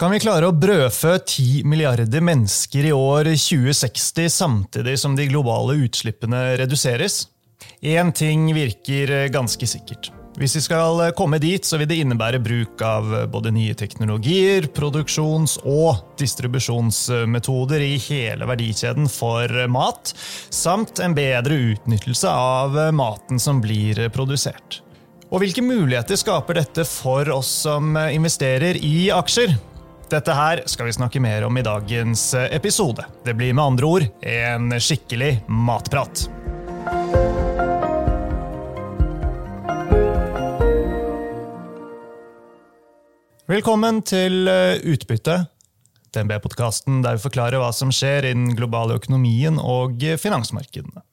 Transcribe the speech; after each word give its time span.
Kan 0.00 0.14
vi 0.14 0.18
klare 0.22 0.48
å 0.48 0.54
brødfø 0.56 1.10
10 1.18 1.66
milliarder 1.68 2.22
mennesker 2.24 2.86
i 2.88 2.92
år 2.96 3.28
2060 3.34 4.30
samtidig 4.32 4.94
som 4.96 5.12
de 5.12 5.26
globale 5.28 5.74
utslippene 5.84 6.38
reduseres? 6.56 7.26
Én 7.84 8.08
ting 8.16 8.46
virker 8.56 9.28
ganske 9.28 9.68
sikkert. 9.68 10.08
Hvis 10.40 10.56
vi 10.56 10.64
skal 10.64 11.02
komme 11.18 11.36
dit, 11.42 11.68
så 11.68 11.76
vil 11.76 11.90
det 11.90 12.00
innebære 12.00 12.40
bruk 12.40 12.80
av 12.80 13.12
både 13.28 13.52
nye 13.52 13.76
teknologier, 13.76 14.70
produksjons- 14.72 15.58
og 15.68 16.16
distribusjonsmetoder 16.16 17.84
i 17.84 17.98
hele 18.00 18.48
verdikjeden 18.48 19.04
for 19.12 19.52
mat, 19.68 20.14
samt 20.48 21.04
en 21.04 21.12
bedre 21.12 21.60
utnyttelse 21.74 22.32
av 22.32 22.86
maten 22.96 23.36
som 23.36 23.60
blir 23.60 24.06
produsert. 24.16 24.80
Og 25.28 25.44
hvilke 25.44 25.60
muligheter 25.60 26.16
skaper 26.16 26.56
dette 26.56 26.88
for 26.88 27.28
oss 27.36 27.52
som 27.68 27.92
investerer 28.00 28.80
i 28.80 29.10
aksjer? 29.12 29.60
Dette 30.10 30.34
her 30.34 30.58
skal 30.66 30.88
vi 30.88 30.92
snakke 30.96 31.20
mer 31.22 31.44
om 31.46 31.54
i 31.54 31.62
dagens 31.62 32.32
episode. 32.34 33.04
Det 33.22 33.30
blir 33.38 33.54
med 33.54 33.62
andre 33.62 33.86
ord 33.86 34.04
en 34.26 34.72
skikkelig 34.82 35.44
matprat. 35.46 36.24
Velkommen 43.46 44.02
til 44.02 44.50
Utbytte, 44.50 45.44
DNB-podkasten 46.10 47.04
der 47.06 47.14
vi 47.14 47.24
forklarer 47.28 47.62
hva 47.62 47.70
som 47.70 47.94
skjer 47.94 48.26
i 48.26 48.34
den 48.34 48.50
globale 48.58 48.98
økonomien 48.98 49.62
og 49.62 50.02
finansmarkedene. 50.18 51.06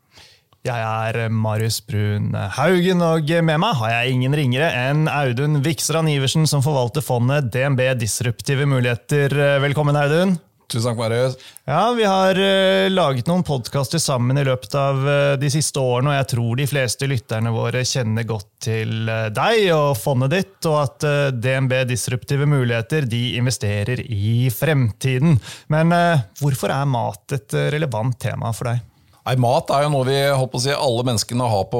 Jeg 0.67 0.83
er 0.83 1.29
Marius 1.31 1.77
Brun 1.87 2.33
Haugen, 2.57 2.99
og 3.05 3.29
med 3.47 3.61
meg 3.63 3.77
har 3.79 3.93
jeg 3.93 4.17
ingen 4.17 4.33
ringere 4.35 4.67
enn 4.75 5.05
Audun 5.07 5.61
Viksran 5.63 6.09
Iversen, 6.11 6.43
som 6.49 6.63
forvalter 6.65 7.05
fondet 7.05 7.47
DNB 7.53 7.85
Disruptive 8.01 8.67
Muligheter. 8.67 9.31
Velkommen, 9.63 9.95
Audun. 9.95 10.35
Tusen 10.67 10.89
takk, 10.89 10.97
Marius. 10.99 11.37
Ja, 11.63 11.93
Vi 11.95 12.03
har 12.03 12.35
uh, 12.35 12.89
laget 12.91 13.29
noen 13.29 13.45
podkaster 13.47 14.01
sammen 14.03 14.35
i 14.35 14.43
løpet 14.43 14.75
av 14.75 14.99
uh, 14.99 15.37
de 15.39 15.51
siste 15.53 15.79
årene, 15.79 16.11
og 16.11 16.17
jeg 16.17 16.29
tror 16.33 16.59
de 16.59 16.67
fleste 16.67 17.07
lytterne 17.07 17.53
våre 17.55 17.85
kjenner 17.87 18.27
godt 18.27 18.49
til 18.67 19.07
uh, 19.07 19.29
deg 19.31 19.69
og 19.77 19.93
fondet 19.95 20.35
ditt, 20.35 20.59
og 20.67 20.81
at 20.81 21.07
DNB 21.39 21.77
Disruptive 21.87 22.49
Muligheter 22.51 23.07
de 23.07 23.23
investerer 23.39 24.03
i 24.03 24.51
fremtiden. 24.51 25.39
Men 25.71 25.95
hvorfor 26.41 26.75
er 26.75 26.91
mat 26.91 27.39
et 27.39 27.59
relevant 27.71 28.19
tema 28.19 28.51
for 28.51 28.73
deg? 28.73 28.83
Nei, 29.27 29.33
Mat 29.43 29.67
er 29.75 29.83
jo 29.83 29.89
noe 29.91 30.07
vi 30.07 30.15
holdt 30.23 30.53
på 30.53 30.59
å 30.61 30.63
si, 30.63 30.71
alle 30.71 31.03
menneskene 31.03 31.47
har 31.51 31.65
på, 31.67 31.79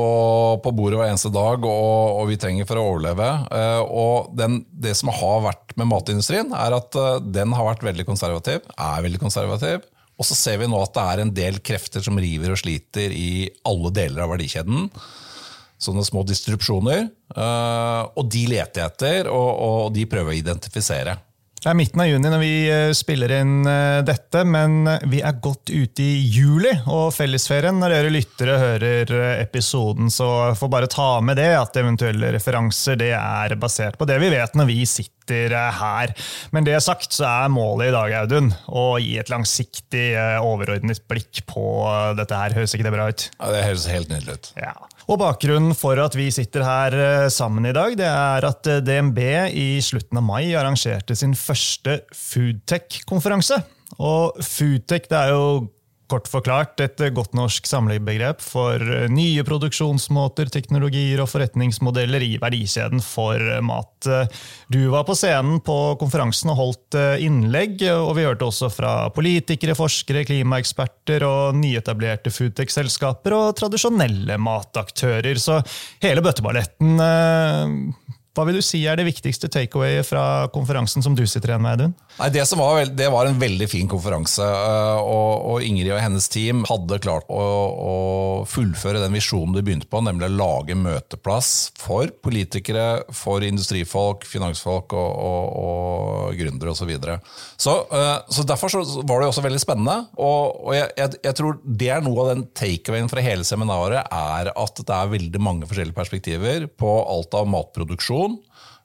på 0.60 0.72
bordet 0.76 0.98
hver 1.00 1.14
eneste 1.14 1.30
dag, 1.32 1.64
og, 1.64 2.18
og, 2.20 2.26
vi 2.28 2.36
trenger 2.42 2.68
for 2.68 2.76
å 2.76 2.84
overleve. 2.90 3.28
Uh, 3.48 3.84
og 3.88 4.34
den, 4.36 4.58
Det 4.68 4.92
som 5.00 5.14
har 5.16 5.46
vært 5.46 5.72
med 5.80 5.88
matindustrien, 5.88 6.52
er 6.52 6.76
at 6.76 6.98
uh, 7.00 7.22
den 7.24 7.56
har 7.56 7.70
vært 7.70 7.86
veldig 7.88 8.04
konservativ. 8.10 8.68
er 8.76 9.06
veldig 9.06 9.22
konservativ. 9.22 9.88
Og 10.20 10.28
så 10.28 10.36
ser 10.36 10.60
vi 10.60 10.68
nå 10.68 10.82
at 10.82 10.92
det 10.98 11.06
er 11.06 11.24
en 11.24 11.32
del 11.40 11.62
krefter 11.64 12.04
som 12.04 12.20
river 12.20 12.52
og 12.52 12.60
sliter 12.60 13.16
i 13.16 13.48
alle 13.70 13.94
deler 13.96 14.26
av 14.26 14.34
verdikjeden. 14.34 14.90
Sånne 15.80 16.04
små 16.04 16.26
distrupsjoner. 16.28 17.06
Uh, 17.32 18.12
og 18.12 18.28
de 18.34 18.44
leter 18.52 18.84
jeg 18.84 18.92
etter, 18.92 19.32
og, 19.32 19.50
og 19.56 19.96
de 19.96 20.04
prøver 20.10 20.36
å 20.36 20.42
identifisere. 20.42 21.16
Det 21.58 21.72
er 21.72 21.78
midten 21.78 22.02
av 22.04 22.06
juni 22.06 22.30
når 22.30 22.42
vi 22.44 22.52
eh, 22.70 22.92
spiller 22.94 23.32
inn 23.40 23.66
eh, 23.66 24.00
dette, 24.06 24.44
men 24.46 24.86
eh, 24.92 25.06
vi 25.10 25.24
er 25.26 25.40
godt 25.42 25.72
ute 25.74 26.04
i 26.06 26.20
juli 26.30 26.70
og 26.86 27.10
fellesferien. 27.16 27.80
Når 27.82 27.96
dere 27.96 28.12
lyttere 28.14 28.58
hører 28.62 29.14
episoden, 29.42 30.12
så 30.14 30.54
får 30.58 30.72
bare 30.72 30.90
ta 30.92 31.08
med 31.26 31.40
det 31.42 31.50
at 31.58 31.80
eventuelle 31.82 32.30
referanser 32.36 33.00
det 33.02 33.10
er 33.18 33.58
basert 33.58 33.98
på 33.98 34.06
det 34.06 34.20
vi 34.22 34.30
vet 34.36 34.54
når 34.54 34.70
vi 34.70 34.84
sitter 34.86 35.58
her. 35.80 36.14
Men 36.54 36.68
det 36.68 36.78
sagt 36.86 37.18
så 37.18 37.26
er 37.26 37.52
målet 37.52 37.90
i 37.90 37.96
dag 37.96 38.14
Audun, 38.22 38.54
å 38.70 38.86
gi 39.02 39.18
et 39.18 39.34
langsiktig, 39.34 40.12
overordnet 40.40 41.02
blikk 41.10 41.42
på 41.50 41.66
dette 42.20 42.38
her. 42.38 42.56
Høres 42.56 42.78
ikke 42.78 42.86
det 42.88 42.94
bra 42.96 43.10
ut? 43.10 43.28
Ja, 43.42 43.52
Det 43.58 43.66
høres 43.66 43.90
helt 43.92 44.14
nydelig 44.14 44.38
ut. 44.38 44.54
Ja. 44.62 44.78
Og 45.08 45.16
Bakgrunnen 45.22 45.72
for 45.78 45.96
at 46.04 46.18
vi 46.20 46.26
sitter 46.36 46.66
her 46.68 46.96
eh, 47.00 47.30
sammen 47.32 47.70
i 47.70 47.72
dag, 47.76 47.94
det 47.96 48.08
er 48.10 48.44
at 48.44 48.68
eh, 48.68 48.82
DNB 48.84 49.22
i 49.56 49.68
slutten 49.84 50.20
av 50.20 50.26
mai 50.28 50.52
arrangerte 50.52 51.16
sin 51.16 51.32
første 51.32 52.02
foodtech-konferanse. 52.12 53.62
Og 54.04 54.36
foodtech 54.44 55.08
det 55.08 55.22
er 55.22 55.32
jo 55.32 55.46
Kort 56.08 56.30
forklart 56.32 56.80
et 56.80 57.02
godt 57.12 57.34
norsk 57.36 57.66
samlebegrep 57.68 58.40
for 58.40 58.80
nye 59.12 59.44
produksjonsmåter, 59.44 60.48
teknologier 60.54 61.20
og 61.20 61.28
forretningsmodeller 61.28 62.24
i 62.24 62.38
verdikjeden 62.40 63.04
for 63.04 63.44
mat. 63.68 64.08
Du 64.72 64.80
var 64.94 65.04
på 65.08 65.18
scenen 65.20 65.60
på 65.68 65.76
konferansen 66.00 66.54
og 66.54 66.60
holdt 66.62 66.98
innlegg, 67.24 67.84
og 67.92 68.14
vi 68.16 68.24
hørte 68.24 68.48
også 68.48 68.72
fra 68.72 68.94
politikere, 69.12 69.76
forskere, 69.76 70.24
klimaeksperter 70.30 71.28
og 71.28 71.60
nyetablerte 71.60 72.32
foodtech-selskaper 72.32 73.36
og 73.36 73.58
tradisjonelle 73.60 74.40
mataktører. 74.40 75.36
Så 75.44 75.60
hele 76.06 76.24
bøtteballetten 76.24 77.04
hva 78.38 78.46
vil 78.46 78.60
du 78.60 78.62
si 78.62 78.84
er 78.86 79.00
det 79.00 79.08
viktigste 79.08 79.50
takeawayet 79.50 80.06
fra 80.06 80.46
konferansen 80.54 81.02
som 81.02 81.16
du 81.18 81.24
sitter 81.26 81.56
igjen 81.56 81.64
med, 81.64 81.82
Audun? 81.82 81.94
Nei, 82.18 82.30
det, 82.34 82.44
var, 82.58 82.80
det, 82.98 83.10
var, 83.14 83.30
en 83.30 83.40
veldig 83.40 83.68
fin 83.70 83.90
konferanse, 83.90 84.44
eh, 84.44 85.00
og, 85.02 85.46
og 85.52 85.66
Ingrid 85.66 85.92
og 85.94 86.02
hennes 86.02 86.28
team 86.34 86.64
hadde 86.70 87.00
klart 87.04 87.30
å, 87.30 87.44
å 87.78 87.96
fullføre 88.50 89.02
den 89.04 89.16
visjonen 89.18 89.54
de 89.56 89.64
begynte 89.66 89.90
på, 89.90 90.02
nemlig 90.06 90.30
å 90.30 90.38
lage 90.38 90.78
møteplass 90.78 91.52
for 91.78 92.12
politikere, 92.26 93.04
for 93.14 93.46
industrifolk, 93.46 94.26
finansfolk 94.28 94.96
og, 94.98 95.12
og, 95.30 95.54
og 95.62 96.40
gründere 96.40 96.74
osv. 96.74 96.86
Så, 96.88 96.88
videre. 96.88 97.18
så 97.60 97.74
eh, 97.92 98.14
så 98.32 98.46
Derfor 98.48 98.72
så 98.72 98.82
var 99.04 99.20
det 99.20 99.28
også 99.28 99.44
veldig 99.44 99.60
spennende. 99.60 99.98
og, 100.16 100.72
jeg, 100.72 100.88
jeg, 100.96 101.18
jeg, 101.26 101.36
tror 101.36 101.58
det 101.66 101.90
er 101.92 102.06
noe 102.06 102.24
av 102.24 102.30
den 102.32 102.46
takeawayen 102.56 103.12
fra 103.12 103.24
hele 103.26 103.44
seminaret, 103.48 104.08
er 104.08 104.54
at 104.54 104.80
det 104.80 104.96
er 104.96 105.12
veldig 105.12 105.42
mange 105.44 105.68
forskjellige 105.68 105.98
perspektiver 105.98 106.70
på 106.80 106.94
alt 107.04 107.36
av 107.36 107.50
matproduksjon 107.52 107.98
produksjon, 107.98 108.38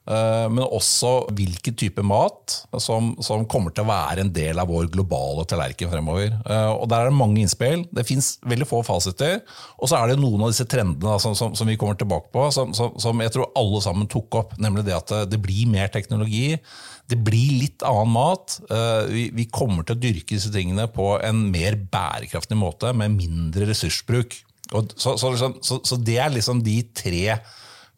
men 0.05 0.65
også 0.65 1.29
hvilken 1.31 1.77
type 1.79 2.03
mat 2.03 2.57
som, 2.81 3.13
som, 3.23 3.45
kommer 3.47 3.71
til 3.71 3.85
å 3.85 3.87
være 3.87 4.25
en 4.25 4.31
del 4.35 4.59
av 4.59 4.67
vår 4.67 4.89
globale 4.91 5.45
tallerken 5.47 5.91
fremover. 5.91 6.33
Eh, 6.43 6.71
og 6.73 6.89
Der 6.91 7.05
er 7.05 7.11
det 7.11 7.17
mange 7.17 7.39
innspill. 7.39 7.85
Det 7.93 8.05
fins 8.07 8.33
veldig 8.43 8.67
få 8.67 8.81
fasiter. 8.85 9.39
Og 9.79 9.89
så 9.89 9.99
er 9.99 10.11
det 10.11 10.19
noen 10.19 10.43
av 10.43 10.51
disse 10.51 10.67
trendene 10.69 11.15
som, 11.23 11.37
som, 11.39 11.55
som 11.55 11.69
vi 11.69 11.77
kommer 11.79 11.95
tilbake 11.99 12.33
på, 12.33 12.49
som, 12.51 13.23
jeg 13.23 13.35
tror 13.35 13.53
alle 13.59 13.83
sammen 13.85 14.09
tok 14.11 14.39
opp. 14.41 14.57
Nemlig 14.61 14.87
det 14.89 14.97
at 14.97 15.15
det 15.31 15.39
blir 15.43 15.71
mer 15.71 15.91
teknologi. 15.93 16.57
Det 17.09 17.19
blir 17.19 17.59
litt 17.63 17.83
annen 17.87 18.13
mat. 18.15 18.59
Eh, 18.71 19.29
vi, 19.35 19.47
kommer 19.53 19.87
til 19.87 19.97
å 19.97 20.03
dyrke 20.03 20.35
disse 20.35 20.51
tingene 20.53 20.87
på 20.91 21.13
en 21.23 21.47
mer 21.53 21.77
bærekraftig 21.91 22.59
måte, 22.59 22.91
med 22.95 23.15
mindre 23.15 23.69
ressursbruk. 23.71 24.39
Så, 24.73 25.17
så, 25.19 25.29
liksom, 25.29 25.59
så, 25.61 25.79
så 25.85 25.99
det 26.01 26.17
er 26.23 26.33
liksom 26.33 26.63
de 26.65 26.79
tre 26.97 27.37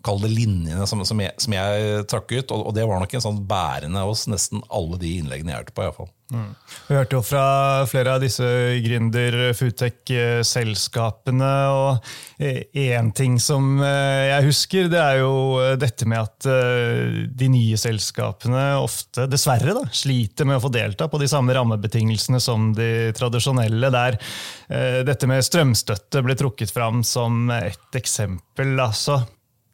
kall 0.05 0.21
det 0.21 0.33
linjene 0.33 0.85
som, 0.89 1.01
som, 1.07 1.21
jeg, 1.23 1.33
som 1.41 1.55
jeg 1.55 2.05
trakk 2.11 2.29
ut. 2.35 2.51
Og, 2.51 2.67
og, 2.69 2.75
det 2.77 2.85
var 2.87 3.01
nok 3.01 3.17
en 3.17 3.25
sånn 3.25 3.41
bærende 3.49 4.05
hos 4.05 4.27
nesten 4.31 4.63
alle 4.69 5.01
de 5.01 5.17
innleggene 5.21 5.51
jeg 5.53 5.63
hørte 5.63 5.75
på. 5.75 5.81
I 5.81 5.89
hvert 5.89 6.01
fall. 6.03 6.13
Mm. 6.33 6.55
Vi 6.87 6.95
hørte 6.97 7.19
jo 7.19 7.21
fra 7.21 7.85
flere 7.85 8.15
av 8.15 8.23
disse 8.23 8.47
gründer-foodtech-selskapene. 8.81 11.51
og 11.69 11.99
Én 12.41 13.11
ting 13.15 13.39
som 13.41 13.81
eh, 13.85 14.29
jeg 14.31 14.45
husker, 14.47 14.87
det 14.89 14.99
er 15.01 15.17
jo 15.21 15.33
dette 15.79 16.05
med 16.09 16.19
at 16.23 16.45
eh, 16.49 17.27
de 17.29 17.47
nye 17.53 17.77
selskapene 17.77 18.77
ofte, 18.81 19.27
dessverre, 19.29 19.73
da, 19.77 19.85
sliter 19.93 20.45
med 20.49 20.57
å 20.57 20.63
få 20.65 20.69
delta 20.73 21.07
på 21.11 21.17
de 21.21 21.27
samme 21.29 21.53
rammebetingelsene 21.57 22.39
som 22.41 22.73
de 22.77 23.11
tradisjonelle. 23.17 23.89
Der 23.93 24.13
eh, 24.17 25.05
dette 25.05 25.27
med 25.29 25.45
strømstøtte 25.45 26.21
ble 26.25 26.35
trukket 26.39 26.71
fram 26.73 27.03
som 27.05 27.49
et 27.53 27.95
eksempel. 28.01 28.79
altså 28.81 29.21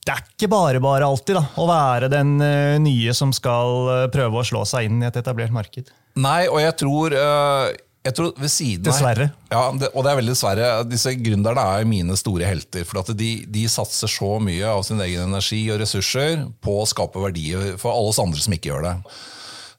det 0.01 0.13
er 0.15 0.25
ikke 0.25 0.49
bare 0.49 0.81
bare 0.81 1.05
alltid 1.05 1.37
da, 1.37 1.43
å 1.61 1.67
være 1.69 2.09
den 2.09 2.33
uh, 2.41 2.79
nye 2.81 3.13
som 3.13 3.29
skal 3.35 3.75
uh, 3.85 4.07
prøve 4.13 4.41
å 4.41 4.47
slå 4.47 4.63
seg 4.65 4.89
inn 4.89 5.03
i 5.03 5.07
et 5.11 5.17
etablert 5.21 5.53
marked. 5.53 5.91
Nei, 6.17 6.47
og 6.49 6.57
jeg 6.63 6.73
tror, 6.81 7.13
uh, 7.13 7.69
jeg 8.01 8.15
tror 8.17 8.31
ved 8.41 8.49
siden 8.51 8.81
av 8.81 8.87
Dessverre. 8.89 9.27
Ja, 9.53 9.61
det, 9.77 9.91
og 9.93 10.01
det 10.01 10.11
er 10.11 10.17
veldig 10.17 10.33
dessverre. 10.33 10.71
Disse 10.89 11.13
gründerne 11.21 11.67
er 11.77 11.85
mine 11.85 12.17
store 12.17 12.49
helter. 12.49 12.87
For 12.87 13.13
de, 13.13 13.29
de, 13.45 13.67
satser 13.69 14.09
så 14.09 14.31
mye 14.41 14.73
av 14.73 14.81
sin 14.87 15.03
egen 15.05 15.29
energi 15.29 15.61
og 15.69 15.83
ressurser 15.83 16.47
på 16.65 16.79
å 16.81 16.89
skape 16.89 17.21
verdier 17.21 17.77
for 17.81 17.93
alle 17.93 18.09
oss 18.09 18.21
andre 18.23 18.41
som 18.41 18.57
ikke 18.57 18.73
gjør 18.73 18.89
det. 18.89 18.95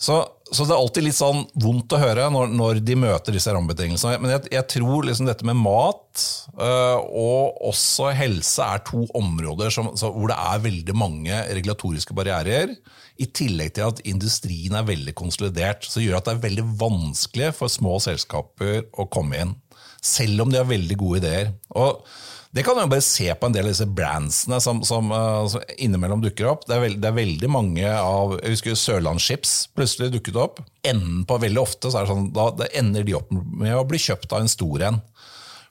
Så, 0.02 0.22
så, 0.52 0.66
det 0.68 0.74
er 0.74 0.80
alltid 0.80 1.06
litt 1.06 1.16
sånn 1.16 1.42
vondt 1.64 1.94
å 1.96 2.00
høre 2.00 2.26
når, 2.32 2.50
når 2.52 2.80
de 2.84 2.96
møter 3.00 3.32
disse 3.32 3.52
rammebetingelsene. 3.54 4.18
Men 4.20 4.34
jeg, 4.34 4.50
jeg 4.52 4.68
tror 4.74 5.06
liksom 5.08 5.28
dette 5.28 5.46
med 5.48 5.56
mat 5.56 6.24
øh, 6.52 6.98
og 7.00 7.62
også 7.70 8.10
helse 8.16 8.66
er 8.66 8.82
to 8.84 9.06
områder 9.16 9.72
som, 9.72 9.88
hvor 9.96 10.28
det 10.28 10.36
er 10.36 10.66
veldig 10.66 10.96
mange 10.98 11.38
regulatoriske 11.48 12.16
barrierer. 12.16 12.74
I 13.22 13.28
tillegg 13.32 13.78
til 13.78 13.88
at 13.88 14.02
industrien 14.08 14.76
er 14.76 14.88
veldig 14.88 15.16
konsolidert. 15.16 15.88
Så 15.88 16.04
gjør 16.04 16.20
at 16.20 16.28
det 16.28 16.36
er 16.36 16.44
veldig 16.44 16.66
vanskelig 16.80 17.52
for 17.56 17.72
små 17.72 17.96
selskaper 18.04 18.84
å 18.92 19.08
komme 19.12 19.40
inn. 19.40 19.56
Selv 20.02 20.44
om 20.44 20.52
de 20.52 20.60
har 20.60 20.68
veldig 20.68 21.00
gode 21.00 21.22
ideer. 21.22 21.52
Og 21.78 22.04
Det 22.52 22.62
kan 22.62 22.76
du 22.76 22.84
bare 22.84 23.00
se 23.00 23.30
på 23.32 23.48
en 23.48 23.54
del 23.54 23.64
av 23.64 23.72
disse 23.72 23.86
brandsene 23.88 24.58
som, 24.60 24.82
som, 24.84 25.06
uh, 25.08 25.46
som 25.48 25.62
innimellom 25.80 26.20
dukker 26.20 26.50
opp. 26.50 26.66
Det 26.68 26.74
er, 26.76 26.82
veld, 26.84 26.98
det 27.00 27.08
er, 27.08 27.16
veldig 27.16 27.48
mange 27.48 27.86
av 27.88 28.34
Jeg 28.42 28.58
husker 28.58 28.76
Sørlandschips 28.76 29.54
plutselig 29.72 30.10
dukket 30.12 30.36
opp. 30.36 30.60
Enden 30.84 31.22
på 31.28 31.38
veldig 31.40 31.62
ofte 31.62 31.88
så 31.88 32.02
er 32.02 32.04
det 32.04 32.12
sånn, 32.12 32.26
da, 32.36 32.50
da 32.58 32.68
ender 32.76 33.06
de 33.08 33.16
opp 33.16 33.32
med 33.32 33.72
å 33.78 33.86
bli 33.88 34.00
kjøpt 34.04 34.36
av 34.36 34.44
en 34.44 34.52
stor 34.52 34.84
en. 34.90 35.00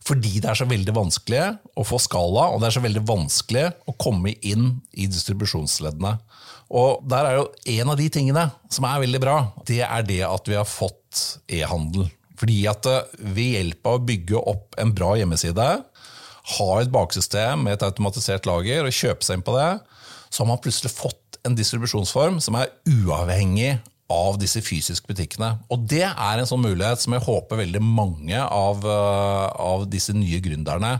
Fordi 0.01 0.39
det 0.41 0.49
er 0.49 0.57
så 0.57 0.65
veldig 0.65 0.95
vanskelig 0.97 1.43
å 1.77 1.85
få 1.85 1.99
skala, 2.01 2.47
og 2.49 2.63
det 2.63 2.71
er 2.71 2.75
så 2.79 2.81
veldig 2.81 3.03
vanskelig 3.05 3.67
å 3.85 3.93
komme 4.01 4.33
inn 4.41 4.71
i 4.97 5.05
distribusjonsleddene. 5.05 6.15
Og 6.71 7.03
der 7.11 7.27
er 7.27 7.37
jo 7.37 7.45
En 7.75 7.93
av 7.93 7.99
de 7.99 8.07
tingene 8.09 8.47
som 8.71 8.89
er 8.89 9.03
veldig 9.03 9.21
bra, 9.21 9.37
det 9.69 9.83
er 9.85 10.07
det 10.07 10.23
at 10.25 10.49
vi 10.49 10.57
har 10.57 10.65
fått 10.65 11.21
e-handel. 11.51 12.09
Fordi 12.41 12.57
at 12.71 12.89
eh, 12.89 13.17
ved 13.21 13.55
hjelp 13.59 13.85
av 13.85 13.99
å 13.99 14.05
bygge 14.07 14.41
opp 14.49 14.81
en 14.81 14.93
bra 14.97 15.13
hjemmeside, 15.19 15.67
ha 16.57 16.69
et 16.81 16.91
baksystem 16.93 17.65
med 17.65 17.77
et 17.77 17.85
automatisert 17.85 18.47
lager 18.49 18.87
og 18.87 18.95
kjøpe 18.95 19.25
seg 19.25 19.39
inn 19.39 19.45
på 19.45 19.55
det, 19.57 19.71
så 20.31 20.43
har 20.43 20.49
man 20.53 20.61
plutselig 20.63 20.93
fått 20.93 21.41
en 21.47 21.57
distribusjonsform 21.57 22.39
som 22.43 22.57
er 22.59 22.71
uavhengig 22.89 23.75
av 24.11 24.37
disse 24.41 24.61
fysiske 24.63 25.07
butikkene. 25.09 25.55
Og 25.71 25.87
det 25.89 26.05
er 26.05 26.39
en 26.39 26.47
sånn 26.47 26.63
mulighet 26.63 27.03
som 27.03 27.15
jeg 27.15 27.25
håper 27.25 27.61
veldig 27.63 27.81
mange 27.83 28.39
av, 28.41 28.85
eh, 28.85 29.47
av 29.71 29.87
disse 29.91 30.15
nye 30.15 30.41
gründerne 30.43 30.99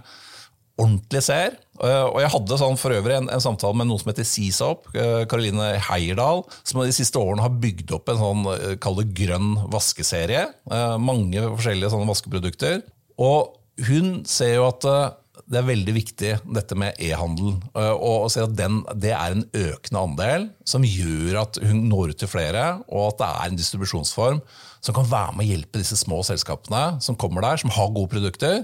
ordentlig 0.82 1.22
ser. 1.22 1.58
Eh, 1.84 2.06
og 2.08 2.22
jeg 2.24 2.32
hadde 2.34 2.58
sånn 2.58 2.80
for 2.80 2.96
øvrig 2.96 3.18
en, 3.18 3.30
en 3.30 3.44
samtale 3.44 3.78
med 3.78 3.90
noen 3.90 4.02
som 4.02 4.10
heter 4.10 4.26
Seasop, 4.26 4.88
Karoline 5.30 5.74
eh, 5.76 5.90
Heierdal, 5.92 6.46
som 6.64 6.82
de 6.82 6.96
siste 6.96 7.20
årene 7.20 7.44
har 7.44 7.60
bygd 7.62 7.92
opp 7.98 8.10
en 8.10 8.22
sånn 8.22 8.46
kall 8.82 9.02
det 9.02 9.12
grønn 9.18 9.54
vaskeserie. 9.74 10.48
Mange 11.02 11.44
forskjellige 11.52 11.92
sånne 11.94 12.10
vaskeprodukter. 12.10 12.82
Og 13.22 13.58
hun 13.88 14.22
ser 14.30 14.56
jo 14.56 14.70
at 14.70 14.88
det 15.50 15.60
er 15.60 15.68
veldig 15.68 15.94
viktig, 15.96 16.32
dette 16.58 16.78
med 16.80 16.98
e-handel. 17.02 17.56
Eh, 17.76 17.94
og 17.94 18.28
å 18.28 18.32
at 18.32 18.56
den, 18.58 18.82
Det 18.96 19.14
er 19.16 19.36
en 19.36 19.46
økende 19.54 20.02
andel 20.02 20.50
som 20.68 20.86
gjør 20.86 21.42
at 21.44 21.62
hun 21.64 21.88
når 21.90 22.14
ut 22.14 22.22
til 22.24 22.32
flere, 22.32 22.66
og 22.88 23.12
at 23.12 23.22
det 23.22 23.30
er 23.30 23.50
en 23.50 23.60
distribusjonsform 23.60 24.42
som 24.82 24.98
kan 24.98 25.10
være 25.10 25.36
med 25.38 25.46
å 25.46 25.52
hjelpe 25.52 25.82
disse 25.82 26.00
små 26.00 26.22
selskapene 26.26 27.02
som 27.02 27.18
kommer 27.20 27.46
der, 27.46 27.62
som 27.62 27.74
har 27.74 27.94
gode 27.94 28.14
produkter, 28.16 28.64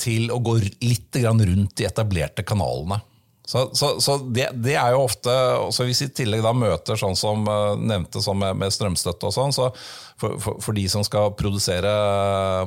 til 0.00 0.32
å 0.32 0.40
gå 0.42 0.56
litt 0.82 1.18
rundt 1.22 1.76
de 1.76 1.86
etablerte 1.86 2.42
kanalene. 2.42 3.02
Så, 3.44 3.70
så, 3.74 4.00
så 4.00 4.16
det, 4.22 4.46
det, 4.62 4.76
er 4.78 4.92
jo 4.94 5.02
ofte 5.02 5.32
så 5.74 5.82
Hvis 5.82 6.04
vi 6.04 6.06
i 6.06 6.12
tillegg 6.14 6.44
da 6.44 6.52
møter 6.54 6.98
sånn 6.98 7.16
som 7.18 7.42
uh, 7.50 7.74
nevnte 7.74 8.22
sånn 8.22 8.38
med, 8.38 8.54
med, 8.60 8.70
strømstøtte, 8.70 9.28
og 9.28 9.34
sånn, 9.34 9.54
så 9.56 9.72
for, 10.22 10.36
for, 10.38 10.58
for, 10.62 10.76
de 10.76 10.84
som 10.90 11.02
skal 11.02 11.32
produsere, 11.34 11.90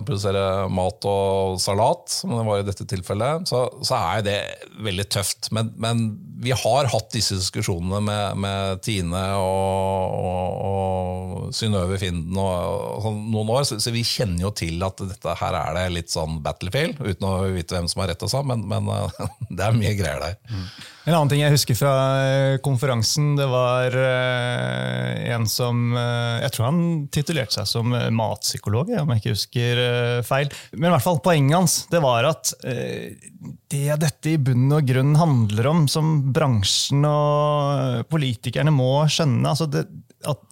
produsere, 0.04 0.44
mat 0.76 1.06
og 1.08 1.56
salat, 1.64 2.12
som 2.12 2.34
det 2.36 2.44
var 2.44 2.60
i 2.60 2.68
dette 2.68 2.88
tilfellet, 2.90 3.48
så, 3.48 3.62
så 3.86 4.00
er 4.12 4.26
det 4.26 4.40
veldig 4.84 5.06
tøft. 5.16 5.52
Men, 5.56 5.72
men, 5.80 6.08
vi 6.46 6.52
har 6.52 6.90
hatt 6.92 7.14
disse 7.16 7.38
diskusjonene 7.40 8.02
med, 8.04 8.42
med 8.44 8.82
Tine 8.84 9.22
og, 9.40 10.18
og, 10.20 10.58
og 10.68 11.56
Synnøve 11.56 11.96
Finden 12.02 12.36
og, 12.36 12.52
og 12.98 13.06
sånn 13.06 13.22
noen 13.32 13.54
år, 13.56 13.64
så, 13.70 13.80
så, 13.80 13.94
vi 13.96 14.04
kjenner 14.06 14.44
jo 14.44 14.52
til 14.60 14.84
at 14.84 15.00
dette 15.00 15.38
her 15.40 15.56
er 15.62 15.80
det 15.80 15.86
litt 15.96 16.12
sånn 16.12 16.42
battlefield, 16.46 17.00
uten 17.00 17.30
å 17.30 17.38
vite 17.56 17.78
hvem 17.78 17.88
som 17.88 18.04
har 18.04 18.12
rett 18.12 18.28
og 18.28 18.34
sånn, 18.36 18.52
men, 18.52 18.68
men 18.68 18.92
det 19.56 19.64
er 19.64 19.80
mye 19.80 19.96
greier 19.96 20.28
der. 20.28 20.65
En 21.06 21.14
annen 21.14 21.30
ting 21.30 21.44
jeg 21.44 21.54
husker 21.54 21.78
fra 21.78 21.92
eh, 22.18 22.56
konferansen, 22.66 23.36
det 23.38 23.46
var 23.46 23.94
eh, 23.94 25.28
en 25.36 25.44
som 25.50 25.92
eh, 25.94 26.42
Jeg 26.42 26.56
tror 26.56 26.66
han 26.66 26.80
titulerte 27.14 27.60
seg 27.60 27.68
som 27.70 27.94
matpsykolog, 27.94 28.90
om 29.04 29.12
jeg 29.14 29.22
ikke 29.22 29.36
husker 29.36 29.82
feil. 30.26 30.50
Men 30.74 30.90
i 30.90 30.94
hvert 30.96 31.06
fall 31.06 31.22
poenget 31.26 31.60
hans 31.60 31.76
det 31.92 32.02
var 32.02 32.26
at 32.32 32.56
det 32.66 34.00
dette 34.02 34.32
i 34.34 34.40
bunn 34.42 34.74
og 34.74 34.88
grunn 34.88 35.14
handler 35.20 35.70
om, 35.70 35.86
som 35.92 36.16
bransjen 36.34 37.06
og 37.06 38.06
politikerne 38.10 38.74
må 38.74 39.06
skjønne, 39.12 39.46
altså 39.52 39.70
det, 39.70 39.86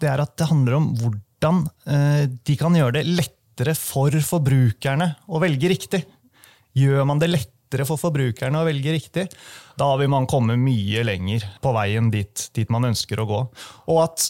det 0.01 0.09
er 0.11 0.21
at 0.21 0.35
det 0.37 0.49
handler 0.51 0.77
om 0.77 0.91
hvordan 0.99 1.65
de 2.45 2.55
kan 2.59 2.77
gjøre 2.77 2.99
det 2.99 3.07
lettere 3.09 3.73
for 3.75 4.13
forbrukerne 4.23 5.09
å 5.27 5.41
velge 5.43 5.73
riktig. 5.73 6.03
Gjør 6.77 7.09
man 7.09 7.19
det 7.21 7.33
lettere 7.33 7.52
lettere 7.73 7.87
for 7.89 7.97
forbrukerne 7.97 8.61
å 8.61 8.67
velge 8.67 8.93
riktig, 8.93 9.25
da 9.77 9.89
vil 9.97 10.11
man 10.11 10.27
komme 10.29 10.57
mye 10.59 11.03
lenger 11.05 11.45
på 11.61 11.73
veien 11.73 12.11
dit, 12.13 12.49
dit 12.53 12.69
man 12.69 12.85
ønsker 12.91 13.19
å 13.19 13.27
gå. 13.27 13.41
Og 13.89 13.99
at 14.03 14.29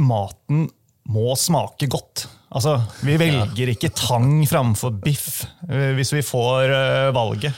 maten 0.00 0.68
må 1.10 1.34
smake 1.38 1.88
godt. 1.90 2.26
Altså, 2.50 2.80
Vi 3.06 3.16
velger 3.18 3.70
ikke 3.72 3.92
tang 3.94 4.42
framfor 4.46 4.92
biff 5.02 5.44
eh, 5.68 5.92
hvis 5.94 6.12
vi 6.16 6.22
får 6.26 6.70
uh, 6.70 7.14
valget. 7.14 7.54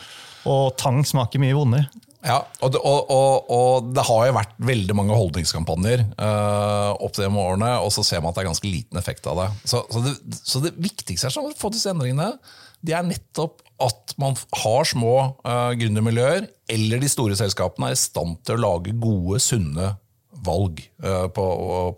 Og 0.48 0.74
tang 0.76 1.00
smaker 1.06 1.40
mye 1.40 1.56
vondere. 1.56 1.88
Ja, 2.22 2.38
og 2.62 2.70
det, 2.70 2.78
og, 2.86 3.08
og, 3.10 3.48
og 3.50 3.88
det, 3.96 4.04
har 4.06 4.26
jo 4.28 4.34
vært 4.36 4.52
veldig 4.62 4.94
mange 4.94 5.16
holdningskampanjer 5.18 6.04
uh, 6.20 6.92
opp 7.02 7.16
de 7.16 7.26
årene, 7.26 7.72
og 7.82 7.90
så 7.94 8.04
ser 8.06 8.22
man 8.22 8.30
at 8.30 8.38
det 8.38 8.44
er 8.44 8.50
ganske 8.52 8.70
liten 8.70 9.00
effekt 9.00 9.26
av 9.30 9.40
det. 9.40 9.48
Så, 9.64 9.82
så, 9.90 10.02
det, 10.04 10.12
så 10.38 10.62
det, 10.62 10.76
viktigste 10.78 11.26
er 11.28 11.34
sånn 11.34 11.50
å 11.50 11.56
få 11.58 11.72
disse 11.74 11.90
endringene, 11.90 12.30
det 12.82 12.94
er 12.94 13.06
nettopp 13.06 13.62
at 13.82 14.14
man 14.20 14.36
har 14.62 14.86
små 14.88 15.14
uh, 15.44 15.72
gründermiljøer, 15.78 16.46
eller 16.72 17.02
de 17.02 17.10
store 17.10 17.36
selskapene 17.38 17.90
er 17.90 17.96
i 17.96 18.00
stand 18.00 18.38
til 18.46 18.56
å 18.58 18.62
lage 18.62 18.94
gode, 19.00 19.40
sunne 19.42 19.92
valg 20.42 20.80
uh, 21.04 21.28
på, 21.32 21.46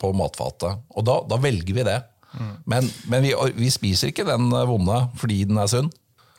på, 0.01 0.13
matfatet. 0.17 0.83
Og 0.95 1.07
da, 1.07 1.21
da, 1.31 1.41
velger 1.41 1.79
vi 1.79 1.87
det. 1.87 2.01
Mm. 2.35 2.55
Men, 2.71 2.89
men 3.11 3.27
vi, 3.29 3.35
vi, 3.57 3.71
spiser 3.73 4.11
ikke 4.11 4.27
den 4.27 4.49
vonde 4.51 5.05
fordi 5.21 5.45
den 5.49 5.61
er 5.63 5.71
sunn. 5.71 5.93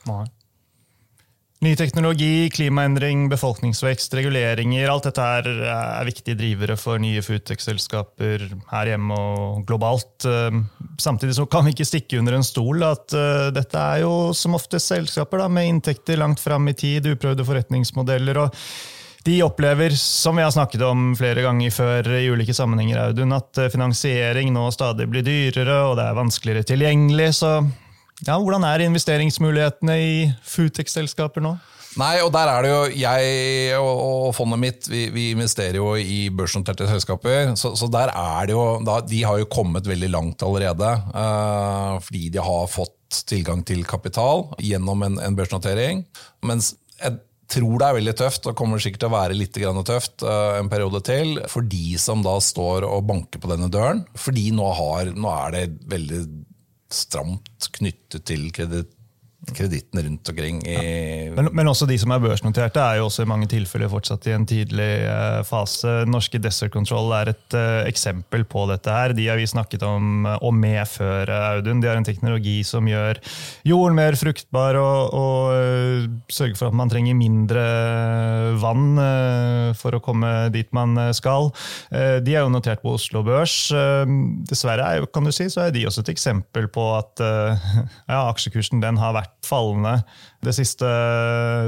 Nei. 0.09 0.25
Ny 1.65 1.71
teknologi, 1.73 2.49
klimaendring, 2.53 3.23
befolkningsvekst, 3.31 4.13
reguleringer. 4.13 4.85
Alt 4.91 5.07
dette 5.07 5.23
er, 5.39 5.47
er 5.65 6.05
viktige 6.05 6.37
drivere 6.37 6.75
for 6.77 7.01
nye 7.01 7.23
foodtech-selskaper 7.25 8.43
her 8.69 8.91
hjemme 8.91 9.15
og 9.17 9.63
globalt. 9.65 10.27
Eh, 10.29 10.59
samtidig 11.01 11.33
så 11.39 11.47
kan 11.49 11.65
vi 11.65 11.73
ikke 11.73 11.87
stikke 11.89 12.19
under 12.19 12.35
en 12.37 12.45
stol 12.45 12.85
at 12.85 13.15
uh, 13.17 13.47
dette 13.55 13.81
er 13.81 14.03
jo 14.03 14.11
som 14.37 14.53
oftest 14.59 14.91
selskaper 14.91 15.41
da, 15.41 15.47
med 15.49 15.71
inntekter 15.71 16.19
langt 16.21 16.43
fram 16.43 16.69
i 16.69 16.75
tid, 16.77 17.09
uprøvde 17.15 17.47
forretningsmodeller. 17.47 18.43
og 18.43 18.61
de 19.25 19.39
opplever, 19.41 19.95
som 19.97 20.37
vi 20.37 20.43
har 20.45 20.53
snakket 20.53 20.83
om 20.85 21.15
flere 21.17 21.41
ganger 21.41 21.73
før 21.73 22.11
i 22.13 22.27
ulike 22.29 22.53
sammenhenger, 22.53 23.07
Audun, 23.07 23.33
at 23.33 23.57
eh, 23.57 23.71
finansiering 23.73 24.53
nå 24.53 24.67
stadig 24.75 25.09
blir 25.09 25.25
dyrere 25.25 25.79
og 25.87 25.97
det 25.97 26.05
er 26.05 26.21
vanskeligere 26.21 26.69
tilgjengelig. 26.75 27.31
så 27.41 27.55
ja, 28.23 28.37
Hvordan 28.39 28.63
er 28.63 28.85
investeringsmulighetene 28.85 29.95
i 29.99 30.13
foodtech-selskaper 30.47 31.43
nå? 31.43 31.57
Nei, 31.99 32.19
og 32.25 32.31
der 32.35 32.49
er 32.51 32.65
det 32.65 32.71
jo 32.71 32.79
Jeg 32.99 33.77
og, 33.79 34.31
fondet 34.35 34.59
mitt 34.59 34.87
vi, 34.91 35.05
vi 35.15 35.29
investerer 35.31 35.79
jo 35.79 35.93
i 35.99 36.27
børsnoterte 36.33 36.87
selskaper. 36.89 37.53
Så, 37.59 37.73
så, 37.79 37.87
der 37.91 38.11
er 38.11 38.47
det 38.47 38.55
jo 38.55 38.65
da, 38.85 38.99
De 39.03 39.21
har 39.23 39.39
jo 39.39 39.51
kommet 39.51 39.87
veldig 39.87 40.11
langt 40.11 40.43
allerede. 40.43 40.91
Uh, 41.15 41.95
fordi 42.03 42.27
de 42.35 42.43
har 42.43 42.71
fått 42.71 43.21
tilgang 43.29 43.63
til 43.67 43.85
kapital 43.87 44.49
gjennom 44.59 45.05
en, 45.07 45.21
en 45.23 45.37
børsnotering. 45.37 46.03
Mens 46.43 46.73
jeg 46.99 47.19
tror 47.51 47.77
det 47.79 47.87
er 47.87 47.97
veldig 47.99 48.15
tøft, 48.17 48.47
og 48.49 48.57
kommer 48.57 48.81
sikkert 48.81 49.03
til 49.03 49.11
å 49.11 49.15
være 49.15 49.37
litt 49.37 49.59
tøft 49.87 50.25
uh, 50.25 50.57
en 50.59 50.71
periode 50.71 50.99
til, 51.05 51.37
for 51.51 51.63
de 51.63 51.95
som 52.01 52.25
da 52.25 52.35
står 52.41 52.87
og 52.89 53.05
banker 53.07 53.39
på 53.39 53.51
denne 53.53 53.69
døren. 53.71 54.03
Fordi 54.19 54.49
nå, 54.55 54.67
har, 54.81 55.13
nå 55.15 55.31
er 55.45 55.55
det 55.55 55.65
veldig 55.91 56.25
stramt 56.95 57.69
knyttet 57.75 58.25
til 58.29 58.49
kreditt 58.55 58.94
kreditten 59.53 60.01
rundt 60.03 60.29
omkring. 60.29 60.61
Ja. 60.65 60.81
Men, 61.35 61.49
men, 61.51 61.69
også 61.69 61.87
de 61.89 61.97
som 61.99 62.13
er 62.13 62.21
børsnoterte, 62.23 62.81
er 62.81 62.99
jo 62.99 63.07
også 63.09 63.25
i 63.25 63.29
mange 63.29 63.47
tilfeller 63.51 63.91
fortsatt 63.91 64.25
i 64.29 64.33
en 64.35 64.47
tidlig 64.49 64.89
uh, 65.05 65.41
fase. 65.47 66.05
Norske 66.09 66.39
Desert 66.41 66.73
Control 66.73 67.13
er 67.17 67.33
et 67.33 67.57
uh, 67.57 67.83
eksempel 67.85 68.45
på 68.49 68.65
dette. 68.71 68.91
her. 68.91 69.13
De 69.17 69.27
har 69.29 69.39
vi 69.39 69.47
snakket 69.49 69.85
om 69.85 70.25
uh, 70.25 70.37
og 70.45 70.55
med 70.55 70.81
før, 70.89 71.29
Audun. 71.55 71.83
De 71.83 71.89
har 71.91 71.99
en 71.99 72.07
teknologi 72.07 72.61
som 72.65 72.87
gjør 72.89 73.19
jorden 73.67 73.97
mer 73.99 74.17
fruktbar 74.19 74.79
og, 74.79 75.13
og 75.15 76.31
sørger 76.31 76.57
for 76.59 76.71
at 76.71 76.77
man 76.77 76.91
trenger 76.91 77.17
mindre 77.17 77.63
vann 78.61 78.97
for 79.77 79.95
å 79.95 80.01
komme 80.03 80.31
dit 80.53 80.67
man 80.75 80.97
skal. 81.15 81.49
de 81.91 82.33
er 82.33 82.43
jo 82.43 82.51
notert 82.51 82.81
på 82.83 82.93
Oslo 82.95 83.21
Børs. 83.25 83.55
dessverre 84.49 84.87
er, 84.95 85.07
kan 85.13 85.25
du 85.27 85.31
si, 85.35 85.47
så 85.51 85.65
er 85.65 85.75
de 85.75 85.85
også 85.87 86.03
et 86.05 86.13
eksempel 86.15 86.67
på 86.71 86.85
at 86.97 87.21
ja, 88.11 88.21
aksjekursen 88.25 88.83
den 88.83 88.99
har 89.01 89.15
vært 89.17 89.34
fallende 89.45 89.97
den 90.45 90.55
siste, 90.55 90.87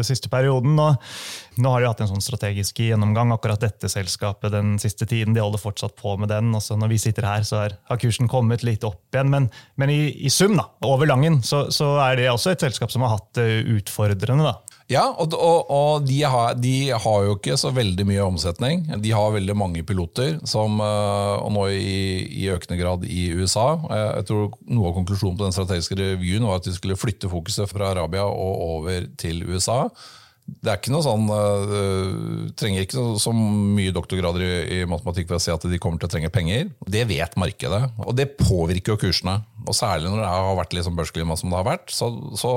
siste, 0.06 0.30
perioden. 0.32 0.78
Og 0.80 1.62
nå 1.62 1.74
har 1.74 1.82
de 1.82 1.90
hatt 1.90 2.04
en 2.06 2.12
sånn 2.12 2.24
strategisk 2.24 2.80
gjennomgang, 2.84 3.34
akkurat 3.34 3.62
dette 3.64 3.90
selskapet 3.92 4.54
den 4.54 4.76
siste 4.82 5.08
tiden. 5.10 5.36
De 5.36 5.44
holder 5.44 5.62
fortsatt 5.62 5.98
på 6.00 6.16
med 6.22 6.32
den. 6.34 6.54
Også 6.58 6.78
når 6.80 6.94
vi 6.94 7.02
sitter 7.02 7.28
her, 7.28 7.46
så 7.48 7.66
har 7.68 8.02
kursen 8.02 8.30
kommet 8.32 8.66
litt 8.68 8.86
opp 8.88 9.02
igjen. 9.16 9.34
Men, 9.34 9.50
men 9.76 9.94
i, 9.94 10.02
i, 10.28 10.34
sum, 10.34 10.58
da, 10.60 10.70
over 10.88 11.10
Langen, 11.10 11.42
så, 11.46 11.68
så, 11.74 11.96
er 12.06 12.22
det 12.22 12.32
også 12.32 12.54
et 12.54 12.68
selskap 12.68 12.94
som 12.94 13.06
har 13.06 13.18
hatt 13.18 13.32
det 13.40 13.50
utfordrende. 13.78 14.54
da. 14.54 14.77
Ja, 14.88 15.03
og, 15.20 15.34
og, 15.36 15.67
og 15.67 16.06
de, 16.08 16.22
har, 16.24 16.53
de, 16.56 16.75
har, 16.96 17.24
jo 17.25 17.34
ikke 17.36 17.58
så 17.60 17.74
veldig 17.75 18.06
mye 18.08 18.24
omsetning. 18.24 18.86
De 19.03 19.12
har 19.12 19.34
veldig 19.36 19.56
mange 19.60 19.84
piloter, 19.88 20.38
som, 20.48 20.79
eh, 20.79 21.34
og 21.44 21.51
nå 21.58 21.65
i, 21.75 21.98
i 22.39 22.48
økende 22.53 22.79
grad 22.79 23.03
i 23.03 23.25
USA. 23.36 23.74
Jeg 23.91 24.29
tror 24.29 24.56
Noe 24.72 24.91
av 24.91 24.96
konklusjonen 24.96 25.36
på 25.39 25.44
den 25.44 25.56
strategiske 25.56 25.98
revyen 26.00 26.48
var 26.48 26.62
at 26.62 26.70
de 26.70 26.75
skulle 26.75 26.96
flytte 27.00 27.27
fokuset 27.32 27.67
fra 27.67 27.91
Arabia 27.91 28.24
og 28.32 28.63
over 28.77 29.10
til 29.20 29.44
USA. 29.50 29.89
det 30.48 30.72
er 30.72 30.79
ikke 30.79 30.94
noe 30.94 31.03
sånn 31.03 31.25
uh, 31.27 32.48
Trenger 32.56 32.86
ikke 32.86 33.03
så, 33.20 33.34
mye 33.36 33.91
doktorgrader 33.91 34.72
i, 34.72 34.79
matematikk 34.88 35.27
for 35.27 35.36
å 35.36 35.44
si 35.44 35.51
at 35.51 35.67
de 35.67 35.79
kommer 35.84 36.00
til 36.00 36.08
å 36.08 36.13
trenge 36.15 36.32
penger. 36.32 36.72
Det 36.88 37.03
vet 37.12 37.36
markedet, 37.36 37.84
og 38.06 38.15
det 38.15 38.32
påvirker 38.39 38.96
jo 38.96 39.01
kursene. 39.03 39.41
Og 39.68 39.76
særlig 39.76 40.10
når 40.10 40.22
det 40.24 40.30
har 40.32 40.60
vært 40.60 40.76
liksom 40.78 40.98
børsklima 40.98 41.38
som 41.40 41.52
det 41.52 41.60
har 41.60 41.68
vært, 41.68 41.92
så, 41.94 42.10
så, 42.40 42.52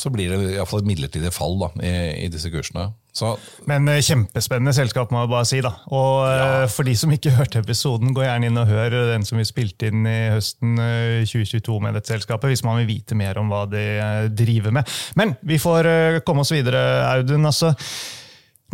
så 0.00 0.12
blir 0.12 0.32
det 0.32 0.54
iallfall 0.56 0.82
et 0.82 0.88
midlertidig 0.88 1.32
fall 1.34 1.58
da, 1.60 1.70
i, 1.84 1.92
i 2.24 2.30
disse 2.32 2.50
kursene. 2.52 2.88
Så, 3.16 3.30
Men 3.68 3.88
eh, 3.88 4.02
kjempespennende 4.04 4.74
selskap, 4.76 5.12
må 5.12 5.22
jeg 5.22 5.32
bare 5.32 5.48
si. 5.48 5.62
da. 5.64 5.72
Og 5.88 6.26
eh, 6.28 6.40
ja. 6.40 6.66
For 6.72 6.88
de 6.88 6.96
som 6.98 7.12
ikke 7.14 7.32
hørte 7.38 7.62
episoden, 7.64 8.12
gå 8.16 8.24
gjerne 8.26 8.50
inn 8.50 8.60
og 8.60 8.68
hør 8.68 8.98
den 9.12 9.24
som 9.28 9.40
vi 9.40 9.46
spilte 9.48 9.88
inn 9.88 10.04
i 10.08 10.18
høsten 10.34 10.76
2022 11.24 11.62
eh, 11.62 11.80
med 11.86 11.96
dette 11.96 12.12
selskapet, 12.12 12.52
hvis 12.52 12.64
man 12.66 12.82
vil 12.82 12.90
vite 12.90 13.16
mer 13.18 13.40
om 13.40 13.52
hva 13.52 13.64
de 13.72 13.86
driver 14.36 14.74
med. 14.80 14.96
Men 15.16 15.36
vi 15.46 15.60
får 15.62 16.22
komme 16.28 16.44
oss 16.44 16.52
videre, 16.54 16.82
Audun. 17.08 17.48
altså 17.48 17.72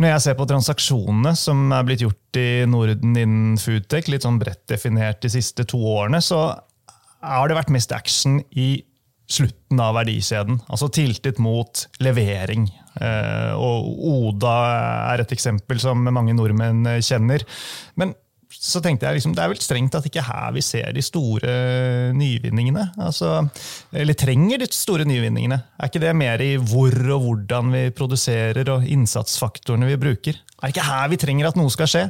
når 0.01 0.09
jeg 0.09 0.23
ser 0.25 0.37
på 0.39 0.47
transaksjonene 0.49 1.35
som 1.37 1.67
er 1.75 1.85
blitt 1.85 2.01
gjort 2.01 2.39
i 2.41 2.63
Norden 2.69 3.13
innen 3.13 3.59
foodtech, 3.61 4.09
litt 4.09 4.25
sånn 4.25 4.39
bredt 4.41 4.65
definert 4.71 5.21
de 5.21 5.29
siste 5.35 5.67
to 5.69 5.77
årene, 5.77 6.21
så 6.23 6.47
har 7.23 7.49
det 7.49 7.57
vært 7.59 7.73
mest 7.73 7.93
action 7.95 8.39
i 8.57 8.83
slutten 9.29 9.79
av 9.79 9.95
verdikjeden. 9.95 10.59
Altså 10.67 10.89
tiltet 10.93 11.39
mot 11.41 11.85
levering. 12.03 12.67
Eh, 12.99 13.53
og 13.55 13.87
Oda 14.09 14.55
er 15.13 15.23
et 15.23 15.33
eksempel 15.35 15.79
som 15.81 16.03
mange 16.09 16.35
nordmenn 16.35 16.83
kjenner. 17.05 17.45
Men 17.99 18.13
så 18.53 18.81
tenkte 18.83 19.07
jeg 19.07 19.17
liksom, 19.17 19.33
det 19.35 19.43
er 19.43 19.51
vel 19.51 19.61
strengt 19.61 19.95
at 19.97 20.05
ikke 20.07 20.23
her 20.25 20.51
vi 20.55 20.61
ser 20.65 20.93
de 20.95 21.03
store 21.03 21.53
nyvinningene. 22.15 22.85
Altså, 23.01 23.41
eller 23.91 24.17
trenger 24.17 24.61
de 24.61 24.69
store 24.73 25.07
nyvinningene. 25.09 25.59
Er 25.79 25.91
ikke 25.91 26.01
det 26.03 26.13
mer 26.17 26.43
i 26.43 26.53
hvor 26.57 26.95
og 27.15 27.25
hvordan 27.27 27.73
vi 27.73 27.83
produserer 27.95 28.69
og 28.73 28.85
innsatsfaktorene 28.87 29.89
vi 29.89 29.99
bruker? 30.01 30.39
Er 30.63 30.71
ikke 30.71 30.85
her 30.87 31.09
vi 31.11 31.19
trenger 31.19 31.49
at 31.49 31.59
noe 31.59 31.71
skal 31.73 31.89
skje? 31.91 32.03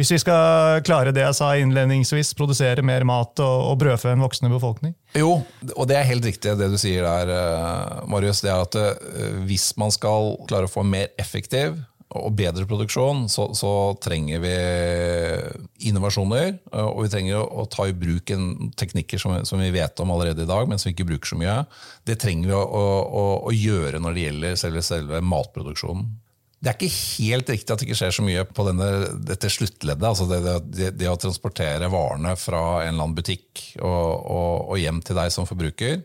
Hvis 0.00 0.14
vi 0.14 0.18
skal 0.22 0.80
klare 0.86 1.12
det 1.12 1.22
jeg 1.22 1.36
sa 1.36 1.50
innledningsvis, 1.60 2.32
produsere 2.38 2.82
mer 2.86 3.04
mat 3.08 3.42
og, 3.44 3.56
og 3.68 3.76
brødfø 3.82 4.14
en 4.14 4.24
voksende 4.24 4.50
befolkning? 4.54 4.94
Jo, 5.18 5.36
og 5.74 5.90
det 5.90 5.98
er 5.98 6.08
helt 6.08 6.24
riktig 6.24 6.56
det 6.56 6.70
du 6.72 6.78
sier 6.80 7.04
der, 7.04 7.34
eh, 7.36 8.00
Marius. 8.08 8.40
Det 8.40 8.50
er 8.50 8.64
at 8.64 8.80
eh, 8.80 9.38
hvis 9.44 9.70
man 9.80 9.92
skal 9.94 10.34
klare 10.48 10.70
å 10.70 10.72
få 10.72 10.86
en 10.86 10.94
mer 10.96 11.12
effektiv 11.20 11.76
og 12.10 12.32
bedre 12.34 12.66
produksjon, 12.66 13.28
så, 13.30 13.48
så, 13.54 13.70
trenger 14.02 14.40
vi 14.42 14.54
innovasjoner. 15.90 16.56
Eh, 16.72 16.88
og 16.88 17.04
vi 17.04 17.12
trenger 17.12 17.44
å, 17.44 17.66
ta 17.70 17.86
i 17.86 17.94
bruk 17.94 18.32
teknikker 18.80 19.20
som, 19.22 19.36
som, 19.46 19.62
vi 19.62 19.70
vet 19.74 20.02
om 20.02 20.10
allerede 20.14 20.42
i 20.42 20.50
dag, 20.50 20.66
men 20.68 20.80
som 20.80 20.90
vi 20.90 20.96
ikke 20.96 21.06
bruker 21.12 21.30
så 21.30 21.38
mye. 21.38 21.60
Det 22.06 22.18
trenger 22.22 22.50
vi 22.50 22.56
å, 22.56 22.64
å, 22.64 23.22
å 23.46 23.54
gjøre 23.54 24.02
når 24.02 24.16
det 24.16 24.26
gjelder 24.26 24.58
selve, 24.64 24.84
selve 24.86 25.22
matproduksjonen. 25.22 26.10
Det 26.60 26.68
er 26.68 26.76
ikke 26.76 26.92
helt 26.92 27.50
riktig 27.54 27.72
at 27.72 27.80
det 27.80 27.86
ikke 27.86 27.96
skjer 28.02 28.12
så 28.12 28.24
mye 28.26 28.42
på 28.44 28.64
denne, 28.66 28.88
dette 29.30 29.48
sluttleddet. 29.48 30.04
altså 30.04 30.26
det, 30.28 30.40
det, 30.68 30.90
det, 30.98 31.08
å 31.08 31.16
transportere 31.16 31.88
varene 31.88 32.34
fra 32.36 32.82
en 32.82 32.90
eller 32.90 33.06
annen 33.06 33.16
butikk 33.16 33.62
og, 33.78 33.86
og, 33.88 34.50
og, 34.66 34.74
hjem 34.76 35.00
til 35.06 35.16
deg 35.16 35.32
som 35.32 35.48
forbruker. 35.48 36.02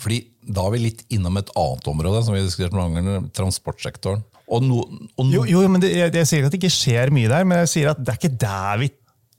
Fordi 0.00 0.22
Da 0.48 0.64
er 0.64 0.72
vi 0.72 0.86
litt 0.86 1.04
innom 1.12 1.36
et 1.38 1.52
annet 1.58 1.90
område, 1.92 2.22
som 2.24 2.32
vi 2.32 2.40
har 2.40 2.48
diskutert 2.48 2.78
mange 2.78 3.02
ganger, 3.02 3.28
transportsektoren. 3.36 4.24
No, 4.50 4.82
jo, 5.32 5.44
jo, 5.48 5.60
men 5.70 5.80
det, 5.80 5.92
jeg, 5.96 6.12
jeg, 6.12 6.28
sier 6.28 6.46
at 6.48 6.52
det 6.52 6.58
ikke 6.60 6.72
skjer 6.74 7.12
mye 7.14 7.30
der, 7.30 7.46
men 7.48 7.62
jeg 7.62 7.70
sier 7.72 7.92
at 7.94 8.00
det 8.02 8.12
er 8.12 8.18
ikke 8.20 8.34
der 8.42 8.80
vi 8.82 8.88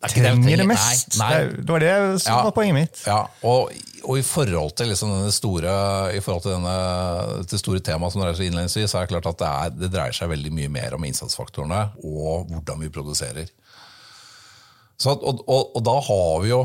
trenger 0.04 0.64
det 0.64 0.68
mest. 0.68 1.18
Nei, 1.20 1.32
nei. 1.32 1.42
Det 1.60 1.76
var 1.76 1.84
det 1.84 1.96
som 2.24 2.32
ja, 2.34 2.40
var 2.48 2.56
poenget 2.56 2.80
mitt. 2.80 3.04
Ja, 3.08 3.20
og 3.48 3.74
og 4.04 4.20
i 4.20 4.24
forhold 4.26 4.74
til 4.78 4.90
liksom 4.92 5.12
denne 5.14 5.32
store, 5.32 5.74
i 6.16 6.20
forhold 6.24 6.44
til 6.44 6.56
denne, 6.58 7.44
det 7.48 7.60
store 7.60 7.80
temaet 7.84 8.14
som 8.14 8.24
dreier 8.24 8.38
seg 8.38 8.50
innledningsvis, 8.50 8.92
så 8.92 9.00
er 9.00 9.08
det 9.08 9.14
klart 9.14 9.30
at 9.32 9.40
det, 9.40 9.52
er, 9.52 9.76
det, 9.80 9.92
dreier 9.94 10.16
seg 10.16 10.32
veldig 10.34 10.52
mye 10.56 10.72
mer 10.74 10.98
om 10.98 11.06
innsatsfaktorene 11.08 11.82
og 12.04 12.50
hvordan 12.52 12.84
vi 12.84 12.92
produserer. 12.94 13.52
Så, 15.02 15.16
og, 15.16 15.42
og, 15.50 15.74
og, 15.74 15.82
da 15.84 15.94
har 16.06 16.44
vi 16.44 16.52
jo 16.52 16.60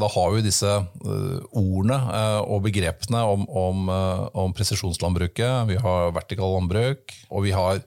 da 0.00 0.08
har 0.12 0.34
vi 0.34 0.42
disse 0.44 0.68
øh, 0.68 1.38
ordene 1.56 1.96
øh, 1.96 2.40
og 2.52 2.62
begrepene 2.68 3.22
om, 3.26 3.46
om, 3.48 3.88
om 4.44 4.52
presisjonslandbruket. 4.54 5.66
Vi 5.70 5.78
har 5.80 6.12
vertikal 6.14 6.52
landbruk, 6.54 7.16
og 7.30 7.46
vi 7.48 7.54
har 7.56 7.80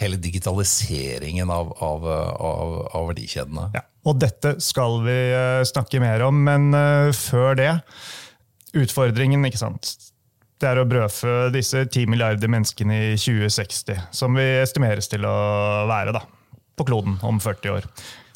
hele 0.00 0.16
digitaliseringen 0.16 1.52
av, 1.52 1.74
av, 1.84 2.08
av, 2.08 2.74
av 2.96 3.10
verdikjedene. 3.12 3.68
Ja, 3.76 3.84
og 4.08 4.16
dette 4.22 4.56
skal 4.64 5.02
vi 5.04 5.18
snakke 5.68 6.00
mer 6.00 6.24
om, 6.24 6.40
men 6.48 6.72
før 7.14 7.58
det 7.60 7.74
Utfordringen, 8.76 9.42
ikke 9.48 9.58
sant. 9.58 9.96
Det 10.60 10.68
er 10.68 10.78
å 10.78 10.86
brødfø 10.86 11.48
disse 11.54 11.86
10 11.86 12.04
milliarder 12.12 12.50
menneskene 12.52 12.98
i 13.08 13.14
2060, 13.18 13.96
som 14.14 14.36
vi 14.36 14.44
estimeres 14.60 15.08
til 15.10 15.24
å 15.26 15.32
være 15.90 16.14
da, 16.14 16.22
på 16.80 16.88
kloden 16.88 17.20
om 17.26 17.40
40 17.42 17.76
år. 17.76 17.88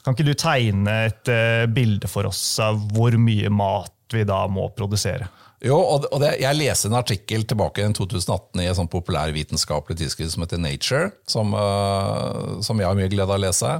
Kan 0.04 0.16
ikke 0.16 0.28
du 0.28 0.36
tegne 0.36 0.98
et 1.08 1.32
uh, 1.32 1.64
bilde 1.72 2.10
for 2.12 2.28
oss 2.28 2.42
av 2.60 2.76
hvor 2.92 3.16
mye 3.16 3.48
mat 3.52 3.92
vi 4.12 4.26
da 4.28 4.44
må 4.52 4.68
produsere? 4.76 5.30
Jo, 5.64 5.78
og 5.80 6.18
det, 6.20 6.34
Jeg 6.42 6.58
leste 6.58 6.90
en 6.90 6.98
artikkel 6.98 7.46
tilbake 7.48 7.80
i 7.80 7.92
2018 7.96 8.60
i 8.60 8.66
et 8.68 8.76
sånn 8.76 8.90
populærvitenskapelig 8.92 9.96
tidsskrift 9.96 10.34
som 10.34 10.44
heter 10.44 10.60
Nature, 10.60 11.06
som, 11.30 11.54
uh, 11.56 12.60
som, 12.60 12.76
jeg 12.76 12.90
har 12.90 12.98
mye 12.98 13.08
glede 13.08 13.30
av 13.30 13.38
å 13.38 13.44
lese. 13.46 13.70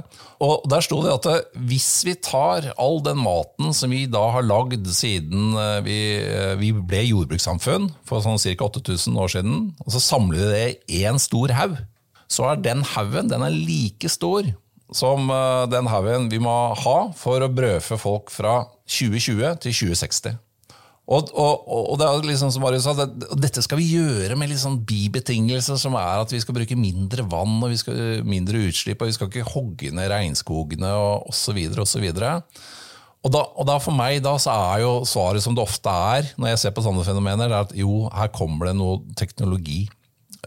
Og 0.41 0.65
Der 0.71 0.81
sto 0.81 1.03
det 1.05 1.13
at 1.13 1.29
uh, 1.29 1.61
hvis 1.69 1.91
vi 2.07 2.17
tar 2.17 2.71
all 2.73 3.03
den 3.05 3.21
maten 3.21 3.69
som 3.77 3.93
vi 3.93 4.07
da 4.09 4.23
har 4.33 4.47
lagd 4.49 4.89
siden 4.97 5.53
vi, 5.85 5.99
vi, 6.57 6.73
ble 6.73 7.05
jordbrukssamfunn 7.05 7.91
for 8.07 8.25
sånn 8.25 8.41
ca. 8.41 8.65
8000 8.65 9.21
år 9.21 9.35
siden, 9.37 9.59
og 9.85 9.93
så 9.93 10.01
samler 10.01 10.41
vi 10.41 10.53
det 10.55 10.65
i 10.89 11.05
én 11.05 11.21
stor 11.21 11.53
haug, 11.53 11.77
så 12.31 12.49
er 12.51 12.61
den 12.61 12.83
haugen 12.95 13.33
like 13.65 14.09
stor 14.09 14.47
som 14.93 15.29
den 15.71 15.87
haugen 15.89 16.29
vi 16.29 16.39
må 16.41 16.53
ha 16.77 16.97
for 17.17 17.41
å 17.41 17.49
brødfø 17.51 17.97
folk 17.97 18.33
fra 18.33 18.59
2020 18.85 19.61
til 19.63 19.73
2060. 19.73 20.41
Og, 21.05 21.27
og, 21.37 21.67
og, 21.69 21.97
det 22.01 22.05
er 22.07 22.23
liksom 22.25 22.49
som 22.49 22.63
Marius 22.65 22.87
sa, 22.87 22.95
det, 22.97 23.27
dette 23.37 23.61
skal 23.61 23.77
vi 23.77 23.91
gjøre 23.91 24.33
med 24.39 24.49
litt 24.49 24.61
sånn 24.63 24.79
bibetingelser, 24.89 25.77
som 25.77 25.93
er 25.99 26.23
at 26.23 26.31
vi 26.33 26.39
skal 26.41 26.57
bruke 26.57 26.77
mindre 26.79 27.27
vann 27.29 27.59
og 27.59 27.69
vi 27.69 27.77
skal 27.77 28.23
mindre 28.25 28.63
utslipp, 28.65 29.03
og 29.03 29.11
vi 29.11 29.17
skal 29.17 29.29
ikke 29.29 29.51
hogge 29.51 29.91
ned 29.93 30.09
regnskogene 30.09 30.89
og 30.97 31.29
osv. 31.29 31.61
videre. 32.01 32.39
Og, 33.25 33.37
og 33.37 33.69
da 33.69 33.77
for 33.81 33.93
meg 33.93 34.23
da, 34.25 34.33
så 34.41 34.53
er 34.71 34.81
jo 34.81 34.95
svaret 35.05 35.45
som 35.45 35.53
det 35.57 35.61
ofte 35.61 35.93
er 35.93 36.31
når 36.41 36.55
jeg 36.55 36.63
ser 36.63 36.73
på 36.73 36.85
sånne 36.85 37.05
fenomener, 37.05 37.53
det 37.53 37.59
er 37.59 37.69
at 37.69 37.77
jo, 37.77 38.07
her 38.09 38.33
kommer 38.33 38.71
det 38.71 38.75
noe 38.81 39.03
teknologi. 39.17 39.83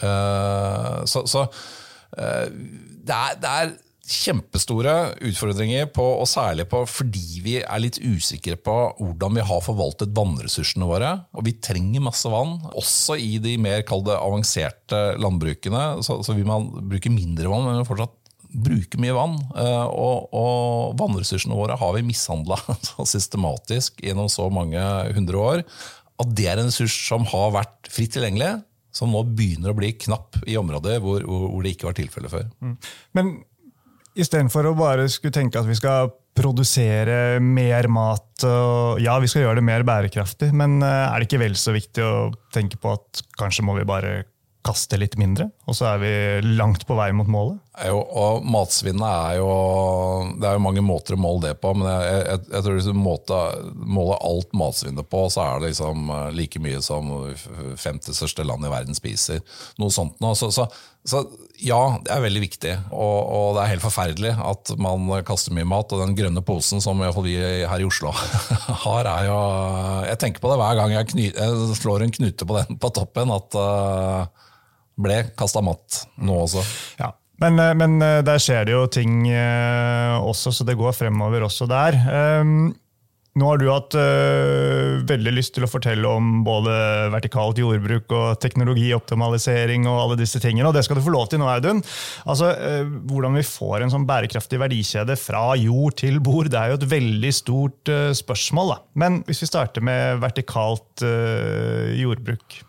Uh, 0.03 1.05
så, 1.09 1.25
så 1.29 1.45
uh, 1.49 2.47
det, 2.49 3.15
er, 3.15 3.39
det 3.43 3.53
er 3.53 3.77
kjempestore 4.09 4.95
utfordringer, 5.29 5.89
på, 5.93 6.05
og 6.21 6.29
særlig 6.31 6.65
på 6.71 6.81
fordi 6.89 7.43
vi 7.45 7.57
er 7.61 7.83
litt 7.83 7.99
usikre 8.01 8.57
på 8.57 8.77
hvordan 8.97 9.37
vi 9.37 9.45
har 9.51 9.65
forvaltet 9.65 10.15
vannressursene 10.17 10.89
våre. 10.89 11.13
Og 11.37 11.45
vi 11.49 11.59
trenger 11.65 12.05
masse 12.05 12.31
vann, 12.33 12.57
også 12.73 13.19
i 13.21 13.37
de 13.43 13.57
mer 13.61 13.85
kalde 13.89 14.17
avanserte 14.17 15.03
landbrukene. 15.21 16.01
Så, 16.07 16.23
så, 16.25 16.37
vil 16.37 16.49
man 16.49 16.71
bruke 16.89 17.13
mindre 17.13 17.53
vann, 17.53 17.69
men 17.69 17.89
fortsatt 17.89 18.17
bruke 18.49 19.01
mye 19.01 19.17
vann. 19.17 19.37
Eh, 19.61 19.87
og, 19.93 20.33
og 20.33 20.97
vannressursene 21.01 21.57
våre 21.59 21.77
har 21.79 21.95
vi 21.97 22.07
mishandla 22.09 22.57
systematisk 23.15 24.01
gjennom 24.05 24.31
så 24.33 24.49
mange 24.53 24.83
hundre 25.17 25.45
år. 25.45 25.65
At 26.19 26.33
det 26.35 26.49
er 26.51 26.59
en 26.59 26.73
ressurs 26.73 26.97
som 27.07 27.29
har 27.31 27.53
vært 27.55 27.93
fritt 27.93 28.17
tilgjengelig, 28.17 28.57
som 28.99 29.15
nå 29.15 29.23
begynner 29.39 29.71
å 29.71 29.79
bli 29.79 29.93
knapp 29.95 30.41
i 30.47 30.59
områder 30.59 30.99
hvor, 31.05 31.23
hvor 31.23 31.63
det 31.63 31.77
ikke 31.77 31.89
var 31.91 31.99
tilfellet 31.99 32.35
før. 32.35 32.51
Mm. 32.65 32.75
Men 33.19 33.37
Istedenfor 34.19 34.67
å 34.67 34.75
bare 34.75 35.05
skulle 35.13 35.35
tenke 35.35 35.61
at 35.61 35.69
vi 35.69 35.77
skal 35.79 36.11
produsere 36.39 37.39
mer 37.43 37.87
mat. 37.93 38.27
Og 38.47 39.03
ja, 39.03 39.15
vi 39.23 39.31
skal 39.31 39.45
gjøre 39.45 39.61
det 39.61 39.69
mer 39.69 39.85
bærekraftig, 39.87 40.51
men 40.57 40.81
eh, 40.83 41.05
er 41.07 41.19
det 41.19 41.29
ikke 41.29 41.43
vel 41.45 41.55
så 41.59 41.75
viktig 41.75 42.03
å 42.03 42.31
tenke 42.55 42.81
på 42.83 42.97
at 42.97 43.23
kanskje 43.39 43.67
må 43.67 43.77
vi 43.79 43.87
bare 43.89 44.23
kaste 44.67 44.99
litt 44.99 45.15
mindre, 45.21 45.49
og 45.69 45.77
så 45.77 45.85
er 45.91 45.99
vi 46.01 46.11
langt 46.57 46.87
på 46.89 46.97
vei 46.97 47.11
mot 47.13 47.29
målet? 47.29 47.59
Jo, 47.85 47.99
og 48.01 48.47
Matsvinnet 48.49 49.05
er 49.07 49.37
jo 49.39 49.51
Det 50.41 50.49
er 50.49 50.57
jo 50.57 50.63
mange 50.65 50.83
måter 50.83 51.15
å 51.15 51.21
måle 51.21 51.45
det 51.45 51.59
på, 51.63 51.75
men 51.77 51.87
jeg, 51.91 52.23
jeg, 52.25 52.41
jeg 52.55 52.65
tror 52.65 52.79
hvis 52.79 52.89
du 52.89 52.97
måler 52.97 54.25
alt 54.25 54.57
matsvinnet 54.57 55.11
på, 55.13 55.27
så 55.31 55.45
er 55.45 55.61
det 55.61 55.73
liksom 55.73 56.09
eh, 56.15 56.31
like 56.39 56.63
mye 56.65 56.81
som 56.85 57.13
femte 57.79 58.17
største 58.17 58.47
land 58.49 58.65
i 58.65 58.73
verden 58.73 58.97
spiser. 58.97 59.45
Noe 59.79 59.93
sånt 59.95 60.17
nå. 60.25 60.33
Så, 60.39 60.49
så, 60.55 60.67
så, 61.05 61.23
ja, 61.61 61.81
det 62.01 62.15
er 62.17 62.25
veldig 62.25 62.43
viktig, 62.47 62.75
og, 62.89 63.19
og, 63.21 63.47
det 63.59 63.63
er 63.63 63.73
helt 63.75 63.85
forferdelig 63.85 64.35
at 64.41 64.75
man 64.81 65.07
kaster 65.29 65.55
mye 65.55 65.69
mat. 65.69 65.93
Og 65.93 66.03
den 66.03 66.17
grønne 66.19 66.43
posen 66.49 66.83
som 66.85 67.05
iallfall 67.05 67.29
vi 67.29 67.37
her 67.39 67.85
i 67.85 67.87
Oslo 67.87 68.15
har, 68.87 69.05
er 69.05 69.29
jo 69.29 69.39
Jeg 70.09 70.25
tenker 70.25 70.43
på 70.43 70.53
det 70.53 70.61
hver 70.65 70.81
gang 70.81 70.97
jeg, 70.97 71.13
kny, 71.13 71.31
jeg 71.37 71.81
slår 71.85 72.09
en 72.09 72.19
knute 72.21 72.49
på 72.49 72.61
den 72.63 72.81
på 72.81 72.95
toppen. 72.97 73.37
at 73.37 73.61
uh, 73.61 74.47
ble 74.99 75.23
kasta 75.39 75.63
mat 75.65 76.03
nå 76.19 76.43
også. 76.45 76.65
Ja. 77.01 77.15
Men, 77.39 77.59
eh, 77.59 77.75
men, 77.75 78.03
eh, 78.03 78.21
der 78.27 78.43
skjer 78.43 78.67
det 78.67 78.75
jo 78.75 78.85
ting 78.91 79.23
eh, 79.31 80.19
også, 80.19 80.53
så 80.53 80.67
det 80.67 80.79
går 80.79 80.97
fremover 80.97 81.47
også 81.47 81.71
der. 81.71 81.99
Ehm, 82.11 82.69
Nå 83.39 83.47
har 83.47 83.59
du 83.61 83.69
hatt 83.71 83.95
veldig 85.07 85.33
lyst 85.37 85.53
til 85.55 85.63
å 85.63 85.69
fortelle 85.71 86.11
om 86.11 86.41
både 86.43 86.73
vertikalt 87.13 87.61
jordbruk 87.61 88.11
og 88.17 88.41
teknologioptimalisering 88.43 89.87
og 89.87 90.01
alle 90.01 90.17
disse 90.19 90.41
tingene, 90.43 90.67
og 90.67 90.75
det 90.75 90.83
skal 90.83 90.99
du 90.99 91.05
få 91.05 91.13
lov 91.15 91.29
til 91.31 91.39
nå, 91.39 91.47
Audun. 91.47 91.85
Altså, 92.27 92.51
hvordan 93.07 93.39
vi 93.39 93.47
får 93.47 93.85
en 93.85 93.95
sånn 93.95 94.09
bærekraftig 94.09 94.59
verdikjede 94.59 95.15
fra 95.21 95.45
jord 95.61 96.01
til 96.03 96.19
bord, 96.19 96.51
det 96.51 96.59
er 96.59 96.73
jo 96.73 96.81
et 96.81 96.91
veldig 96.97 97.35
stort 97.37 97.95
spørsmål. 98.25 98.75
Da. 98.75 98.83
Men 99.07 99.23
hvis 99.29 99.47
vi 99.47 99.53
starter 99.53 99.87
med 99.87 100.19
vertikalt 100.25 101.07
jordbruk, 102.01 102.63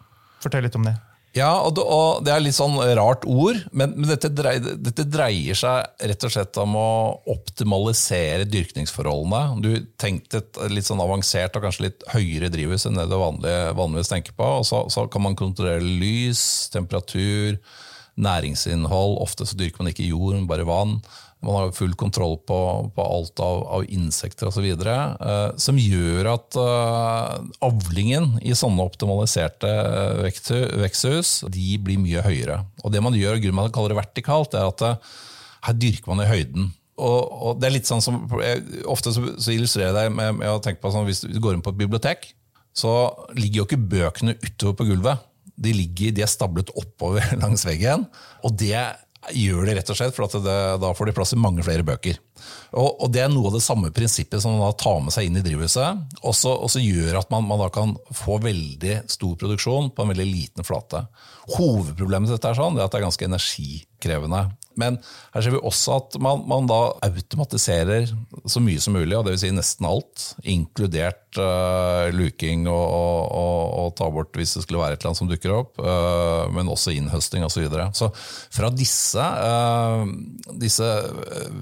fortell 0.44 0.70
litt 0.70 0.78
om 0.78 0.86
det. 0.86 1.00
Ja, 1.40 1.52
og 1.64 1.76
det, 1.78 1.84
og 1.86 2.24
det, 2.26 2.34
er 2.34 2.44
litt 2.44 2.58
sånn 2.58 2.76
rart 3.00 3.26
ord, 3.30 3.62
men, 3.72 3.94
men 3.96 4.10
dette, 4.10 4.32
dreier, 4.36 4.76
dette, 4.80 5.06
dreier, 5.08 5.58
seg 5.58 6.08
rett 6.12 6.26
og 6.28 6.34
slett 6.34 6.60
om 6.62 6.76
å 6.80 6.90
optimalisere 7.32 8.48
dyrkningsforholdene. 8.50 9.62
Du 9.64 9.70
tenkte 10.02 10.44
et 10.44 10.60
litt 10.74 10.90
sånn 10.90 11.04
avansert 11.04 11.56
og 11.56 11.68
kanskje 11.68 11.88
litt 11.88 12.06
høyere 12.14 12.52
drivhus 12.54 12.88
enn 12.90 13.00
det 13.00 13.08
du 13.12 13.18
vanligvis 13.20 14.12
tenker 14.12 14.36
på. 14.36 14.52
og 14.60 14.68
så, 14.68 14.84
så, 14.92 15.08
kan 15.12 15.26
man 15.26 15.40
kontrollere 15.40 15.84
lys, 15.84 16.42
temperatur, 16.74 17.60
næringsinnhold. 18.20 19.18
Ofte 19.24 19.48
så 19.48 19.58
dyrker 19.60 19.84
man 19.84 19.94
ikke 19.94 20.10
jord, 20.10 20.36
men 20.36 20.50
bare 20.50 20.68
vann. 20.68 21.00
Man 21.46 21.56
har 21.56 21.70
full 21.72 21.94
kontroll 21.96 22.36
på, 22.44 22.58
på 22.96 23.04
alt 23.04 23.40
av, 23.40 23.62
av 23.78 23.86
insekter 23.88 24.50
osv. 24.50 24.66
Eh, 24.68 25.38
som 25.56 25.80
gjør 25.80 26.34
at 26.34 26.58
eh, 26.60 27.38
avlingen 27.64 28.34
i 28.44 28.56
sånne 28.58 28.84
optimaliserte 28.84 29.70
eh, 29.72 30.74
veksthus 30.84 31.32
de 31.48 31.78
blir 31.80 32.02
mye 32.04 32.26
høyere. 32.26 32.60
Og 32.84 32.92
Det 32.92 33.04
man 33.06 33.16
gjør, 33.16 33.38
og 33.38 33.46
grunnen 33.46 33.60
man 33.62 33.72
kaller 33.76 33.96
det 33.96 34.02
vertikalt, 34.02 34.58
er 34.60 34.68
at 34.68 34.84
eh, 34.84 35.16
her 35.70 35.80
dyrker 35.80 36.12
man 36.12 36.26
i 36.26 36.30
høyden. 36.30 36.74
Og, 37.00 37.20
og, 37.32 37.60
det 37.60 37.70
er 37.70 37.78
litt 37.78 37.88
sånn 37.88 38.04
som, 38.04 38.20
jeg, 38.44 38.84
Ofte 38.92 39.14
så, 39.16 39.24
så 39.40 39.54
illustrerer 39.56 39.94
jeg 39.94 39.96
det 39.96 40.16
med, 40.18 40.42
med, 40.42 40.52
å 40.52 40.60
tenke 40.64 40.84
på 40.84 40.92
sånn, 40.92 41.08
Hvis 41.08 41.24
du 41.24 41.40
går 41.40 41.56
inn 41.56 41.64
på 41.64 41.72
et 41.72 41.80
bibliotek, 41.80 42.34
så 42.76 43.14
ligger 43.38 43.62
jo 43.62 43.68
ikke 43.70 43.86
bøkene 43.96 44.36
utover 44.44 44.82
på 44.82 44.90
gulvet. 44.92 45.24
De, 45.60 45.72
ligger, 45.76 46.12
de 46.16 46.24
er 46.24 46.32
stablet 46.32 46.72
oppover 46.80 47.24
langs 47.44 47.64
veggen. 47.68 48.10
og 48.44 48.60
det 48.60 48.76
gjør 49.36 49.68
det 49.68 49.76
rett 49.78 49.90
og 49.92 49.98
slett, 50.00 50.16
for 50.16 50.40
det, 50.44 50.58
da 50.82 50.92
får 50.96 51.10
de 51.10 51.14
plass 51.18 51.34
i 51.36 51.40
mange 51.40 51.64
flere 51.66 51.84
bøker. 51.86 52.20
Og, 52.72 53.02
og, 53.04 53.08
Det 53.12 53.24
er 53.24 53.32
noe 53.32 53.50
av 53.50 53.58
det 53.58 53.64
samme 53.66 53.92
prinsippet 53.96 54.42
som 54.42 54.56
man 54.62 54.78
tar 54.80 55.02
med 55.04 55.14
seg 55.14 55.28
inn 55.28 55.40
i 55.40 55.44
drivhuset. 55.46 56.06
og 56.24 56.36
så 56.72 56.84
gjør 56.84 57.20
at 57.20 57.32
man, 57.34 57.48
man, 57.50 57.60
da 57.60 57.70
kan 57.74 57.96
få 58.16 58.40
veldig 58.44 59.02
stor 59.12 59.36
produksjon 59.40 59.92
på 59.92 60.06
en 60.06 60.14
veldig 60.14 60.30
liten 60.30 60.68
flate. 60.68 61.04
Hovedproblemet 61.56 62.30
til 62.30 62.38
dette 62.38 62.52
er, 62.52 62.58
sånn, 62.58 62.78
er 62.78 62.86
at 62.86 62.94
det 62.94 63.00
er 63.00 63.08
ganske 63.08 63.28
energikrevende. 63.28 64.42
Men 64.80 64.98
her 65.34 65.44
ser 65.44 65.56
vi 65.56 65.62
også 65.66 65.96
at 65.98 66.18
man, 66.24 66.44
man 66.48 66.68
da 66.70 66.80
automatiserer 67.06 68.08
så 68.50 68.62
mye 68.64 68.82
som 68.82 68.96
mulig, 68.96 69.18
og 69.18 69.26
dvs. 69.28 69.44
Si 69.44 69.52
nesten 69.56 69.88
alt, 69.90 70.26
inkludert 70.48 71.40
uh, 71.42 72.08
luking 72.16 72.68
og, 72.70 72.86
og, 72.86 73.20
og, 73.42 73.64
og, 73.82 73.92
ta 74.00 74.08
bort 74.14 74.40
hvis 74.40 74.56
det 74.56 74.64
skulle 74.66 74.84
være 74.84 74.96
et 74.96 75.02
eller 75.02 75.12
annet 75.12 75.22
som 75.24 75.32
dukker 75.32 75.56
opp, 75.58 75.76
uh, 75.84 76.46
men 76.56 76.72
også 76.72 76.96
innhøsting 76.96 77.46
osv. 77.46 77.60
Så, 77.60 77.66
videre. 77.66 77.90
så 77.98 78.08
fra 78.56 78.72
disse, 78.72 79.20
uh, 79.20 80.06
disse 80.62 80.88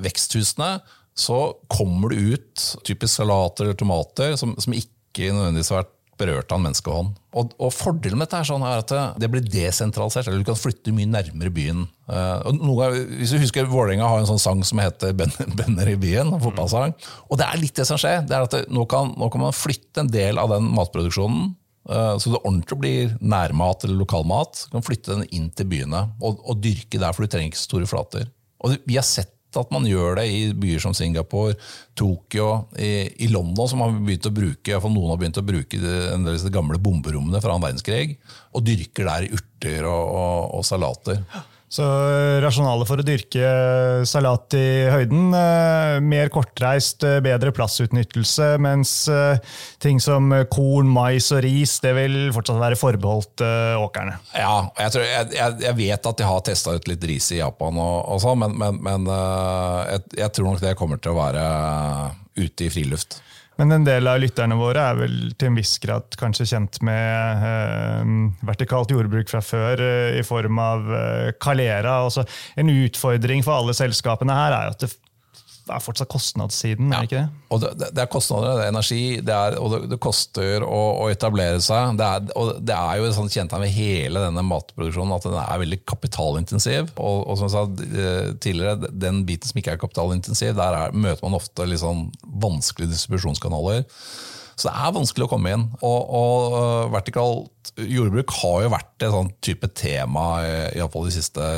veksthusene 0.05 0.75
så 1.17 1.39
kommer 1.73 2.13
det 2.13 2.35
ut 2.35 2.65
typisk 2.85 3.15
salater 3.15 3.65
eller 3.65 3.79
tomater 3.79 4.35
som, 4.37 4.53
som 4.61 4.75
ikke 4.77 5.31
nødvendigvis 5.33 5.71
har 5.73 5.81
vært 5.81 5.96
berørt 6.17 6.51
av 6.51 6.59
en 6.59 6.65
menneskehånd. 6.67 7.13
Og, 7.37 7.53
og, 7.61 7.71
Fordelen 7.75 8.19
med 8.19 8.27
dette 8.27 8.39
er, 8.41 8.47
sånn 8.49 8.65
er 8.65 8.81
at 8.81 8.93
det 9.21 9.29
blir 9.31 9.45
desentralisert, 9.45 10.29
eller 10.29 10.41
du 10.41 10.49
kan 10.49 10.57
flytte 10.59 10.93
mye 10.95 11.09
nærmere 11.09 11.51
byen. 11.53 11.85
Uh, 12.09 12.49
noe, 12.57 12.89
hvis 13.19 13.35
du 13.35 13.39
husker, 13.41 13.69
Vålerenga 13.69 14.09
har 14.09 14.23
en 14.23 14.29
sånn 14.29 14.41
sang 14.41 14.63
som 14.67 14.81
heter 14.81 15.13
'Bønder 15.13 15.93
i 15.93 15.99
byen'. 15.99 16.33
en 16.33 16.43
fotballsang. 16.43 16.95
Og 17.29 17.37
det 17.39 17.47
er 17.47 17.61
litt 17.61 17.77
det 17.77 17.87
som 17.89 18.01
skjer. 18.01 18.25
det 18.27 18.35
er 18.35 18.47
at 18.47 18.55
det, 18.55 18.65
nå, 18.73 18.87
kan, 18.89 19.13
nå, 19.17 19.29
kan, 19.29 19.45
man 19.47 19.55
flytte 19.55 20.05
en 20.05 20.11
del 20.11 20.41
av 20.41 20.49
den 20.55 20.69
matproduksjonen. 20.73 21.55
Uh, 21.87 22.17
så 22.19 22.33
det 22.33 22.43
ordentlig 22.43 22.79
blir 22.81 23.15
nærmat 23.21 23.85
eller 23.85 24.01
lokalmat. 24.01 24.65
Du 24.67 24.75
kan 24.75 24.83
flytte 24.83 25.15
den 25.15 25.29
inn 25.31 25.49
til 25.55 25.69
byene 25.69 26.09
og, 26.19 26.41
og 26.43 26.59
dyrke 26.59 26.99
der, 26.99 27.13
for 27.13 27.23
du 27.23 27.31
trenger 27.31 27.53
ikke 27.53 27.63
store 27.63 27.87
flater. 27.87 28.27
Og 28.65 28.75
Vi 28.89 28.97
har 28.97 29.05
sett 29.05 29.36
at 29.59 29.73
man 29.73 29.87
gjør 29.87 30.19
det 30.19 30.27
i 30.31 30.39
byer 30.57 30.83
som 30.83 30.95
Singapore, 30.97 31.57
Tokyo, 31.97 32.67
i, 32.77 33.09
i 33.25 33.29
London, 33.31 33.69
som 33.69 33.83
har 33.83 33.93
begynt 33.97 34.29
å 34.29 34.33
bruke, 34.35 34.79
for 34.83 34.93
noen 34.93 35.13
har 35.13 35.21
begynt 35.21 35.41
å 35.41 35.45
bruke 35.47 35.81
en 35.81 36.25
del 36.25 36.33
av 36.33 36.37
disse 36.37 36.53
gamle 36.53 36.79
bomberommene 36.81 37.41
fra 37.43 37.55
annen 37.55 37.67
verdenskrig, 37.67 38.17
og 38.53 38.65
dyrker 38.67 39.09
der 39.09 39.29
urter 39.37 39.87
og, 39.89 40.03
og, 40.17 40.57
og 40.59 40.67
salater. 40.67 41.23
Så 41.67 41.83
eh, 41.83 42.37
rasjonalet 42.39 42.87
for 42.87 43.01
å 43.01 43.03
dyrke 43.03 43.41
eh, 43.43 44.01
salat 44.07 44.55
i 44.55 44.87
høyden, 44.87 45.33
eh, 45.35 45.97
mer 45.99 46.31
kortreist, 46.31 47.03
bedre 47.25 47.51
plassutnyttelse, 47.55 48.53
mens 48.63 48.93
ting 49.83 49.99
som 50.03 50.31
korn, 50.51 50.87
mais 50.87 51.27
og 51.35 51.43
ris 51.43 51.75
det 51.83 51.91
vil 51.97 52.15
fortsatt 52.35 52.61
være 52.61 52.79
forbeholdt 52.79 53.43
åkrene. 53.81 54.15
Ja, 54.31 54.69
jeg, 54.79 54.95
tror, 54.95 55.05
jeg, 55.07 55.57
jeg 55.65 55.79
vet 55.81 56.09
at 56.11 56.21
de 56.21 56.29
har 56.29 56.45
testa 56.47 56.77
ut 56.77 56.87
litt 56.87 57.03
ris 57.11 57.29
i 57.35 57.41
Japan, 57.41 57.79
og, 57.83 57.97
og 58.15 58.23
sånn, 58.23 58.45
men, 58.45 58.55
men, 58.61 58.81
men 58.87 59.11
jeg, 59.11 60.05
jeg 60.23 60.35
tror 60.37 60.53
nok 60.53 60.63
det 60.63 60.77
kommer 60.79 61.03
til 61.03 61.13
å 61.13 61.19
være 61.19 61.47
ute 62.37 62.67
i 62.67 62.71
friluft. 62.71 63.19
Men 63.57 63.73
en 63.73 63.85
del 63.87 64.05
av 64.09 64.19
lytterne 64.21 64.57
våre 64.57 64.83
er 64.91 64.99
vel 64.99 65.15
til 65.33 65.49
en 65.49 65.57
viss 65.57 65.73
grad 65.81 66.13
kanskje 66.19 66.45
kjent 66.51 66.77
med 66.85 67.45
eh, 67.49 68.11
vertikalt 68.45 68.93
jordbruk 68.93 69.31
fra 69.31 69.41
før, 69.41 69.81
eh, 69.81 70.19
i 70.19 70.25
form 70.25 70.61
av 70.61 70.91
eh, 70.93 71.31
Calera. 71.41 71.99
Også 72.05 72.25
en 72.61 72.69
utfordring 72.69 73.41
for 73.45 73.57
alle 73.57 73.73
selskapene 73.77 74.37
her 74.37 74.53
er 74.53 74.69
jo 74.69 74.75
at 74.77 74.85
det 74.85 74.93
det 75.67 75.75
er 75.75 75.83
fortsatt 75.83 76.09
kostnadssiden, 76.11 76.91
ja. 76.91 76.99
er 76.99 77.03
det 77.03 77.09
ikke 77.09 77.21
det? 77.21 77.41
Og 77.53 77.61
det, 77.61 77.71
det, 77.81 78.03
er 78.03 78.09
kostnader, 78.11 78.59
det 78.59 78.65
er 78.65 78.71
energi, 78.71 79.01
det 79.23 79.33
er, 79.35 79.57
og 79.59 79.73
det, 79.73 79.79
det 79.91 79.99
koster 80.03 80.63
å, 80.63 80.79
å, 81.03 81.09
etablere 81.11 81.59
seg. 81.63 81.97
Det 81.99 82.07
er, 82.07 82.29
og 82.39 82.61
det 82.63 82.77
er 82.77 83.01
jo 83.01 83.09
sånn 83.17 83.31
kjent 83.33 83.55
med 83.59 83.73
hele 83.73 84.23
denne 84.23 84.45
matproduksjonen 84.47 85.17
at 85.17 85.27
den 85.27 85.37
er 85.41 85.61
veldig 85.63 85.81
kapitalintensiv. 85.89 86.93
Og, 86.95 87.19
og 87.27 87.39
som 87.39 87.47
jeg 87.47 87.55
sa 87.55 87.91
eh, 88.05 88.31
tidligere, 88.43 88.91
den 88.91 89.21
biten 89.27 89.51
som 89.51 89.59
ikke 89.61 89.75
er 89.75 89.83
kapitalintensiv, 89.83 90.55
der 90.57 90.79
er, 90.79 90.95
møter 90.95 91.27
man 91.27 91.37
ofte 91.39 91.67
liksom 91.67 92.07
vanskelige 92.43 92.95
distribusjonskanaler. 92.95 93.85
Så 94.57 94.71
det 94.71 94.73
er 94.73 94.95
vanskelig 94.95 95.27
å 95.27 95.29
komme 95.29 95.53
inn. 95.53 95.67
Og, 95.85 95.99
og 96.17 96.55
uh, 96.55 96.87
vertikalt 96.95 97.75
jordbruk 97.77 98.33
har 98.39 98.63
jo 98.63 98.73
vært 98.73 99.05
et 99.05 99.13
sånn 99.13 99.29
type 99.45 99.69
tema 99.77 100.25
iallfall 100.73 101.05
de 101.05 101.13
siste 101.19 101.51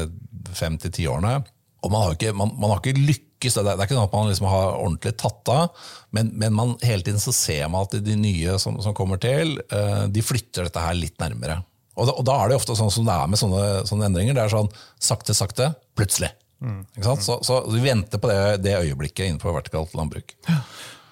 fem 0.58 0.76
til 0.82 0.92
ti 0.98 1.08
årene. 1.08 1.40
Og 1.80 1.94
man 1.94 2.04
har 2.04 2.18
ikke, 2.18 2.36
man, 2.36 2.52
man 2.60 2.74
har 2.74 2.82
ikke 2.82 3.00
lykkes 3.00 3.29
lykkes. 3.40 3.56
Det 3.56 3.72
er 3.72 3.84
ikke 3.84 3.96
sånn 3.96 4.08
at 4.08 4.14
man 4.14 4.30
liksom 4.30 4.50
har 4.50 4.78
ordentlig 4.78 5.16
tatt 5.18 5.50
av, 5.50 5.88
men, 6.12 6.32
men 6.36 6.54
man, 6.54 6.76
hele 6.84 7.04
tiden 7.04 7.20
så 7.20 7.32
ser 7.32 7.68
man 7.70 7.88
at 7.88 7.96
de 8.04 8.16
nye 8.16 8.58
som, 8.60 8.80
som 8.82 8.94
kommer 8.94 9.18
til, 9.18 9.60
uh, 9.74 10.08
de 10.08 10.22
flytter 10.22 10.68
dette 10.68 10.84
her 10.84 10.98
litt 10.98 11.20
nærmere. 11.20 11.62
Og 12.00 12.08
da, 12.08 12.14
og 12.16 12.26
da, 12.28 12.36
er 12.40 12.50
det 12.50 12.60
ofte 12.60 12.76
sånn 12.80 12.92
som 12.92 13.08
det 13.08 13.16
er 13.16 13.28
med 13.28 13.40
sånne, 13.40 13.64
sånne 13.88 14.08
endringer. 14.08 14.36
Det 14.36 14.46
er 14.46 14.54
sånn 14.54 14.70
sakte, 15.04 15.36
sakte, 15.36 15.74
plutselig. 16.00 16.32
Mm. 16.64 16.84
Så, 17.24 17.40
så, 17.44 17.58
vi 17.72 17.82
venter 17.84 18.20
på 18.20 18.30
det, 18.30 18.62
det 18.64 18.78
øyeblikket 18.80 19.28
innenfor 19.28 19.56
vertikalt 19.56 19.96
landbruk. 19.96 20.36
Ja. 20.48 20.62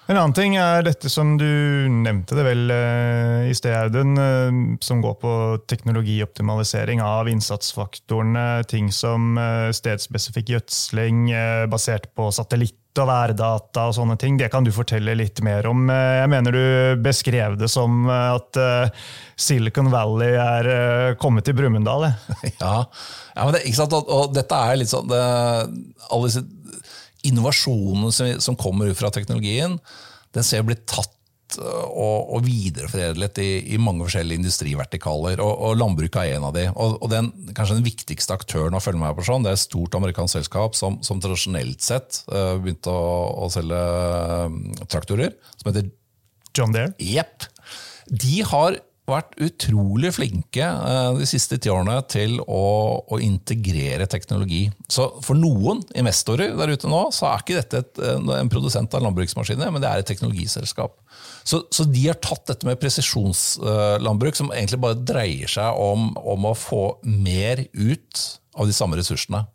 En 0.08 0.16
annen 0.16 0.32
ting 0.32 0.54
er 0.56 0.86
dette 0.86 1.10
som 1.12 1.34
du 1.36 1.44
nevnte 1.92 2.32
det 2.32 2.44
vel 2.46 2.70
uh, 2.72 3.44
i 3.44 3.52
sted, 3.52 3.74
Audun, 3.76 4.16
uh, 4.16 4.78
som 4.80 5.02
går 5.04 5.18
på 5.20 5.32
teknologioptimalisering 5.68 7.02
av 7.04 7.28
innsatsfaktorene. 7.28 8.64
Ting 8.72 8.88
som 8.88 9.36
uh, 9.36 9.68
stedspesifikk 9.76 10.54
gjødsling 10.54 11.28
basert 11.68 12.08
på 12.16 12.30
satellitt 12.32 12.96
og 12.98 13.10
værdata 13.10 13.84
og 13.90 13.98
sånne 13.98 14.16
ting. 14.18 14.40
Det 14.40 14.48
kan 14.50 14.64
du 14.64 14.72
fortelle 14.72 15.12
litt 15.14 15.42
mer 15.44 15.68
om. 15.68 15.84
Jeg 15.92 16.30
mener 16.32 16.56
du 16.56 16.64
beskrev 17.04 17.58
det 17.60 17.68
som 17.70 18.08
at 18.10 18.58
Silicon 19.38 19.92
Valley 19.92 20.34
er 20.40 21.18
kommet 21.20 21.46
til 21.46 21.54
Brumunddal. 21.60 22.08
Ja, 22.64 22.88
ja 23.36 23.44
men 23.44 23.54
det, 23.54 23.62
ikke 23.68 23.82
sant? 23.84 23.94
Og, 23.94 24.08
og, 24.08 24.32
dette 24.34 24.56
er 24.56 24.80
litt 24.80 24.90
sånn 24.90 25.06
det, 25.12 25.20
Alle 26.08 26.32
disse 26.32 26.42
innovasjonene 27.26 28.38
som 28.42 28.58
kommer 28.58 28.90
ut 28.90 28.98
fra 28.98 29.10
teknologien, 29.14 29.78
den 30.34 30.46
ser 30.46 30.64
bli 30.66 30.76
tatt 30.88 31.56
øh, 31.58 31.86
og, 31.88 32.34
og 32.36 32.44
videreforedlet 32.46 33.40
i, 33.42 33.48
i, 33.74 33.78
mange 33.82 34.04
forskjellige 34.06 34.42
industrivertikaler. 34.42 35.42
og, 35.42 35.52
og 35.66 35.78
Landbruket 35.80 36.20
er 36.22 36.36
en 36.36 36.48
av 36.50 36.56
de. 36.56 36.66
Og, 36.74 36.98
og 37.02 37.12
den, 37.12 37.30
kanskje 37.56 37.78
den 37.80 37.88
viktigste 37.88 38.36
aktøren 38.36 38.76
å 38.76 38.82
følge 38.84 39.02
med 39.02 39.16
på 39.18 39.26
sånn, 39.26 39.46
det 39.46 39.54
er 39.54 39.58
et 39.58 39.64
stort 39.64 39.96
amerikansk 39.98 40.38
selskap 40.38 40.78
som, 40.78 41.00
som 41.06 41.22
tradisjonelt 41.24 41.84
sett 41.84 42.22
uh, 42.32 42.56
begynte 42.60 42.92
å, 42.92 43.46
å 43.46 43.50
selge 43.52 43.78
uh, 43.78 44.84
traktorer, 44.86 45.34
som 45.56 45.72
heter 45.72 45.90
John 46.56 46.74
Deere. 46.74 46.94
Yep. 47.02 47.48
De 48.08 48.42
har 48.50 48.78
vært 49.14 49.36
utrolig 49.44 50.12
flinke 50.16 50.64
eh, 50.64 51.10
de 51.18 51.28
siste 51.28 51.58
ti 51.60 51.70
årene 51.72 51.96
til 52.10 52.38
å, 52.44 52.62
å, 53.02 53.18
integrere 53.22 54.08
teknologi. 54.10 54.66
Så 54.90 55.08
for 55.24 55.38
noen 55.38 55.82
investorer 55.98 56.54
der 56.58 56.74
ute 56.74 56.90
nå, 56.90 57.02
så 57.14 57.30
er 57.30 57.42
ikke 57.42 57.58
dette 57.58 57.82
et, 57.84 58.02
en 58.38 58.52
produsent 58.52 58.94
av 58.94 59.04
landbruksmaskiner, 59.06 59.72
men 59.74 59.84
det 59.84 59.90
er 59.90 60.02
et 60.02 60.10
teknologiselskap. 60.10 60.96
Så, 61.48 61.62
så 61.72 61.86
de 61.88 62.06
har 62.06 62.18
tatt 62.22 62.46
dette 62.50 62.68
med 62.68 62.80
presisjonslandbruk, 62.80 64.36
som 64.36 64.52
egentlig 64.52 64.82
bare 64.84 65.00
dreier 65.00 65.50
seg 65.50 65.80
om, 65.80 66.10
om 66.18 66.50
å 66.50 66.56
få 66.58 66.82
mer 67.08 67.64
ut 67.72 68.26
av 68.58 68.68
de 68.68 68.74
samme 68.76 68.98
ressursene. 68.98 69.46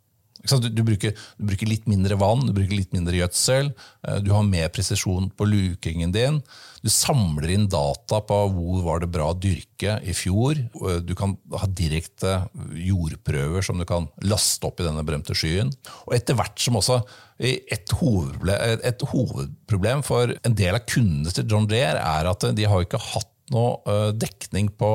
Du, 0.44 0.68
du, 0.68 0.82
bruker, 0.84 1.14
du, 1.38 1.46
bruker, 1.48 1.68
litt 1.70 1.88
mindre 1.88 2.18
vann, 2.20 2.44
du 2.44 2.52
bruker 2.52 2.76
litt 2.76 2.92
mindre 2.92 3.16
gjødsel, 3.16 3.70
eh, 4.06 4.18
du 4.20 4.30
har 4.34 4.44
mer 4.44 4.68
presisjon 4.74 5.30
på 5.32 5.48
lukingen 5.48 6.12
din. 6.14 6.40
Du 6.84 6.90
samler 6.92 7.54
inn 7.54 7.68
data 7.72 8.20
på 8.28 8.40
hvor 8.52 8.82
var 8.84 9.00
det 9.00 9.08
bra 9.14 9.30
å 9.32 9.38
dyrke 9.40 9.96
i 10.04 10.12
fjor. 10.12 10.58
Du 11.00 11.14
kan 11.16 11.32
ha 11.56 11.68
direkte 11.72 12.42
jordprøver 12.76 13.64
som 13.64 13.80
du 13.80 13.86
kan 13.88 14.10
laste 14.20 14.68
opp 14.68 14.82
i 14.82 14.84
denne 14.84 15.04
berømte 15.06 15.32
skyen. 15.38 15.72
Og 16.04 16.18
etter 16.18 16.36
hvert 16.36 16.60
som 16.60 16.76
også 16.76 17.00
et 17.40 17.96
hovedproblem, 17.96 18.82
et 18.84 19.06
hovedproblem 19.14 20.04
for 20.04 20.36
en 20.36 20.58
del 20.60 20.76
av 20.76 20.84
kundene 20.84 21.32
til 21.32 21.48
John 21.48 21.70
Deere 21.72 22.04
er 22.04 22.28
at 22.30 22.44
de 22.52 22.68
har 22.68 22.84
ikke 22.84 23.00
hatt 23.00 23.32
noe 23.52 23.80
eh, 23.88 24.10
dekning 24.16 24.70
på, 24.78 24.90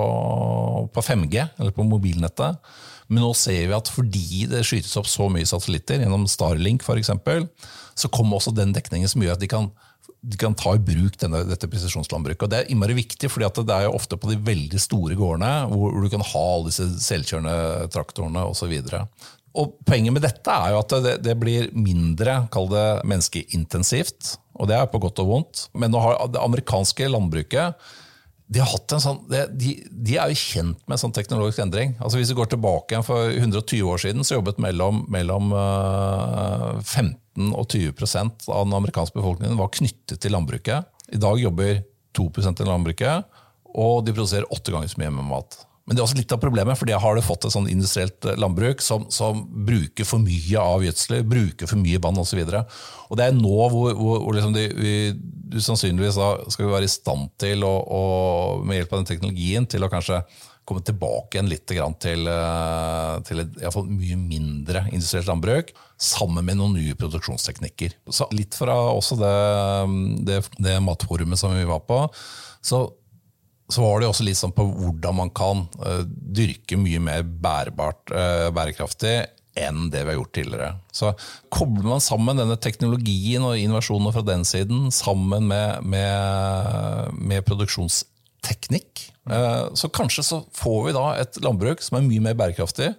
på 0.94 1.04
5G, 1.06 1.44
eller 1.60 1.76
på 1.76 1.86
mobilnettet. 1.86 2.72
Men 3.10 3.26
nå 3.26 3.34
ser 3.38 3.66
vi 3.66 3.76
at 3.76 3.90
fordi 3.90 4.46
det 4.52 4.64
skytes 4.68 4.96
opp 5.00 5.10
så 5.10 5.28
mye 5.34 5.48
satellitter, 5.50 6.04
gjennom 6.04 6.28
Starlink 6.30 6.86
f.eks., 6.86 7.12
så 8.00 8.10
kommer 8.14 8.38
også 8.38 8.54
den 8.56 8.74
dekningen 8.76 9.10
som 9.12 9.24
gjør 9.26 9.36
at 9.36 9.42
de 9.42 9.50
kan, 9.52 9.72
de 10.22 10.38
kan 10.40 10.56
ta 10.56 10.76
i 10.78 10.84
bruk 10.84 11.18
denne, 11.20 11.42
dette 11.50 11.68
presisjonslandbruket. 11.72 12.46
Og 12.46 12.52
Det 12.54 12.60
er 12.62 12.70
innmari 12.72 12.96
viktig, 13.02 13.32
for 13.32 13.42
det 13.42 13.76
er 13.76 13.88
jo 13.88 13.96
ofte 13.98 14.20
på 14.20 14.30
de 14.32 14.38
veldig 14.46 14.80
store 14.80 15.18
gårdene 15.20 15.52
hvor, 15.74 15.98
du 15.98 16.14
kan 16.14 16.24
ha 16.24 16.44
alle 16.54 16.70
disse 16.70 16.86
selvkjørende 17.08 17.90
traktorene 17.96 18.46
osv. 18.48 18.78
Og 19.58 19.74
Poenget 19.90 20.16
med 20.16 20.24
dette 20.24 20.54
er 20.54 20.76
jo 20.76 20.84
at 20.84 20.96
det, 21.04 21.16
det 21.26 21.36
blir 21.42 21.72
mindre 21.74 22.44
kall 22.54 22.70
det 22.72 22.88
menneskeintensivt. 23.10 24.36
Og 24.60 24.70
det 24.70 24.78
er 24.78 24.92
på 24.92 25.02
godt 25.02 25.24
og 25.24 25.34
vondt. 25.34 25.66
Men 25.74 25.92
nå 25.92 26.04
har 26.04 26.22
det 26.30 26.44
amerikanske 26.44 27.10
landbruket 27.10 27.90
de, 28.50 28.64
sånn, 28.98 29.20
de, 29.30 29.74
de, 29.92 30.16
er 30.18 30.32
jo 30.32 30.38
kjent 30.42 30.80
med 30.90 30.98
sånn 30.98 31.14
teknologisk 31.14 31.62
endring. 31.62 31.94
Altså 32.02 32.18
Hvis 32.18 32.32
vi 32.34 32.38
går 32.40 32.50
tilbake 32.50 32.96
igjen 32.96 33.06
for 33.06 33.30
120 33.30 33.92
år 33.92 34.02
siden, 34.02 34.26
så 34.26 34.40
jobbet 34.40 34.62
mellom, 34.64 35.04
mellom 35.14 35.54
15 36.82 37.14
eh, 37.14 37.54
og 37.54 37.70
20% 37.70 38.50
av 38.50 38.66
den 38.66 38.76
amerikanske 38.80 39.16
befolkningen 39.20 39.60
var 39.60 39.70
knyttet 39.78 40.18
til 40.24 40.34
landbruket. 40.34 40.90
I 41.14 41.22
dag 41.22 41.38
jobber 41.42 41.84
2 42.18 42.28
til 42.50 42.66
landbruket, 42.66 43.40
og 43.70 44.02
de 44.06 44.16
produserer 44.18 44.50
åtte 44.50 44.74
ganger 44.74 44.90
så 44.90 45.02
mye 45.04 45.14
med 45.14 45.30
mat. 45.30 45.62
Men 45.90 45.98
det 45.98 46.04
er 46.04 46.06
også 46.06 46.20
litt 46.20 46.34
av 46.36 46.38
problemet, 46.38 46.78
for 46.78 46.92
har 47.02 47.18
du 47.18 47.24
fått 47.26 47.48
et 47.48 47.54
sånn 47.56 47.68
industrielt 47.72 48.26
eh, 48.30 48.38
landbruk 48.38 48.84
som, 48.86 49.08
som, 49.10 49.40
bruker 49.50 50.06
for 50.06 50.22
mye 50.22 50.62
av 50.62 50.84
gjødsel, 50.86 51.24
bruker 51.26 51.70
for 51.72 51.82
mye 51.82 51.98
vann 52.04 52.20
osv. 52.22 52.44
Det 52.46 53.26
er 53.26 53.34
nå 53.34 53.56
hvor, 53.74 53.96
hvor, 53.98 54.20
hvor 54.22 54.38
liksom 54.38 54.54
de, 54.54 54.68
vi, 54.78 54.94
du 55.50 55.58
sannsynligvis 55.66 56.20
da 56.22 56.30
skal 56.54 56.70
være 56.70 56.86
i 56.86 56.94
stand 56.94 57.34
til, 57.42 57.66
å, 57.66 57.74
å, 57.82 58.04
med 58.62 58.78
hjelp 58.78 58.94
av 58.94 59.02
den 59.02 59.10
teknologien, 59.10 59.66
til 59.66 59.82
å 59.82 59.90
kanskje 59.90 60.22
komme 60.70 60.86
tilbake 60.86 61.40
igjen 61.40 61.50
litt 61.50 61.66
til, 61.66 62.30
eh, 62.30 63.16
til 63.26 63.42
et 63.42 63.58
i 63.58 63.74
fall 63.74 63.90
mye 63.90 64.22
mindre 64.22 64.86
industrielt 64.92 65.32
landbruk, 65.32 65.74
sammen 65.98 66.46
med 66.46 66.62
noen 66.62 66.78
nye 66.78 67.02
produksjonsteknikker. 67.02 67.98
Så 68.14 68.30
litt 68.38 68.54
fra 68.54 68.78
også 68.94 69.18
det, 69.18 69.36
det, 70.30 70.40
det 70.62 70.78
matforumet 70.86 71.42
som 71.42 71.58
vi 71.58 71.66
var 71.66 71.82
på, 71.90 72.04
så 72.62 72.86
så 73.70 73.84
var 73.84 74.02
det 74.02 74.10
også 74.10 74.26
litt 74.26 74.40
sånn 74.40 74.54
på 74.56 74.66
hvordan 74.66 75.18
man 75.20 75.32
kan 75.36 75.68
uh, 75.84 76.02
dyrke 76.08 76.78
mye 76.80 77.02
mer 77.04 77.22
bærebart, 77.24 78.10
uh, 78.10 78.50
bærekraftig 78.56 79.14
enn 79.60 79.90
det 79.94 80.04
vi 80.06 80.14
har 80.14 80.18
gjort 80.20 80.34
tidligere. 80.38 80.70
Så 80.96 81.12
Kobler 81.54 81.86
man 81.90 82.04
sammen 82.04 82.40
denne 82.40 82.58
teknologien 82.62 83.46
og 83.46 83.60
innovasjonen 83.60 84.14
fra 84.16 84.24
den 84.26 84.46
siden 84.48 84.88
sammen 84.96 85.50
med, 85.52 85.86
med, 85.86 87.14
med 87.20 87.46
produksjonsteknikk, 87.50 89.06
uh, 89.30 89.70
så 89.78 89.92
kanskje 89.94 90.26
så 90.26 90.44
får 90.58 90.80
vi 90.88 90.98
da 90.98 91.06
et 91.22 91.42
landbruk 91.46 91.86
som 91.86 92.00
er 92.00 92.08
mye 92.10 92.26
mer 92.30 92.40
bærekraftig 92.40 92.94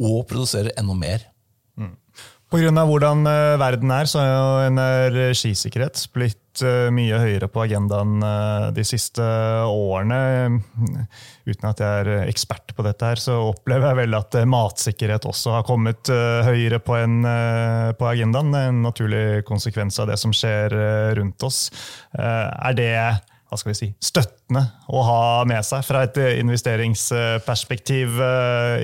og 0.00 0.24
produserer 0.28 0.74
enda 0.80 0.96
mer. 0.96 1.29
Pga. 2.50 2.70
hvordan 2.82 3.24
verden 3.60 3.92
er, 3.94 4.08
så 4.10 4.18
er 4.22 4.30
jo 4.30 4.68
energisikkerhet 4.72 6.02
blitt 6.14 6.40
Eh, 6.66 6.88
mye 6.92 7.18
høyere 7.20 7.48
på 7.50 7.62
agendaen 7.62 8.20
eh, 8.26 8.66
de 8.74 8.84
siste 8.86 9.24
årene. 9.70 10.60
Uten 11.46 11.68
at 11.70 11.82
jeg 11.82 12.02
er 12.02 12.26
ekspert 12.26 12.74
på 12.76 12.84
dette, 12.86 13.06
her, 13.06 13.20
så 13.22 13.38
opplever 13.52 13.90
jeg 13.90 14.00
vel 14.02 14.18
at 14.18 14.36
eh, 14.38 14.48
matsikkerhet 14.50 15.28
også 15.30 15.54
har 15.56 15.66
kommet 15.68 16.10
høyere 16.10 16.80
på, 16.82 16.96
en, 16.98 17.22
på 17.96 18.10
agendaen. 18.10 18.52
En 18.58 18.82
naturlig 18.84 19.44
konsekvens 19.48 20.00
av 20.02 20.10
det 20.10 20.18
som 20.20 20.34
skjer 20.34 20.74
rundt 21.18 21.46
oss. 21.46 21.68
Er 22.18 22.74
det 22.76 22.92
hva 23.50 23.58
skal 23.58 23.72
vi 23.72 23.78
si, 23.80 23.88
støttende 23.98 24.62
å 24.94 25.00
ha 25.02 25.22
med 25.50 25.66
seg 25.66 25.82
fra 25.82 26.04
et 26.06 26.18
investeringsperspektiv 26.38 28.20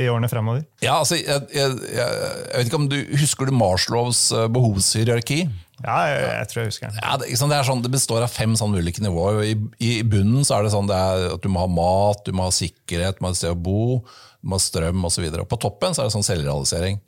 i 0.02 0.08
årene 0.10 0.30
fremover? 0.30 0.64
Ja, 0.82 0.96
altså, 0.98 1.20
jeg, 1.20 1.46
jeg, 1.54 1.76
jeg, 1.94 2.16
vet 2.50 2.66
ikke 2.66 2.80
om 2.80 2.88
du 2.90 2.98
Husker 3.20 3.46
du 3.46 3.54
Marslows 3.54 4.26
behovshierarki? 4.50 5.44
Ja, 5.84 5.96
jeg, 6.08 6.20
jeg, 6.24 6.48
tror 6.50 6.62
jeg 6.62 6.70
husker 6.70 6.88
den. 6.88 7.00
Ja, 7.02 7.16
det, 7.20 7.28
det, 7.28 7.60
sånn, 7.68 7.82
det, 7.84 7.92
består 7.92 8.24
av 8.24 8.32
fem 8.32 8.54
sånn 8.56 8.76
ulike 8.78 9.02
nivåer. 9.04 9.42
I, 9.44 9.56
I, 9.84 9.90
bunnen 10.08 10.46
så 10.46 10.56
er 10.56 10.66
det 10.66 10.72
sånn 10.72 10.88
det 10.88 10.96
er 10.96 11.26
at 11.34 11.44
du 11.44 11.50
må 11.52 11.66
ha 11.66 11.70
mat, 11.70 12.22
du 12.24 12.32
må 12.36 12.46
ha 12.48 12.54
sikkerhet, 12.54 13.18
du 13.18 13.24
må 13.24 13.30
ha 13.30 13.36
et 13.36 13.40
sted 13.42 13.52
å 13.52 13.58
bo, 13.60 14.00
du 14.40 14.50
må 14.50 14.56
ha 14.56 14.64
strøm 14.64 15.04
osv. 15.08 15.26
På 15.46 15.60
toppen 15.60 15.92
så 15.92 16.02
er 16.02 16.08
det 16.08 16.16
sånn 16.16 16.26
selvrealisering. 16.26 17.02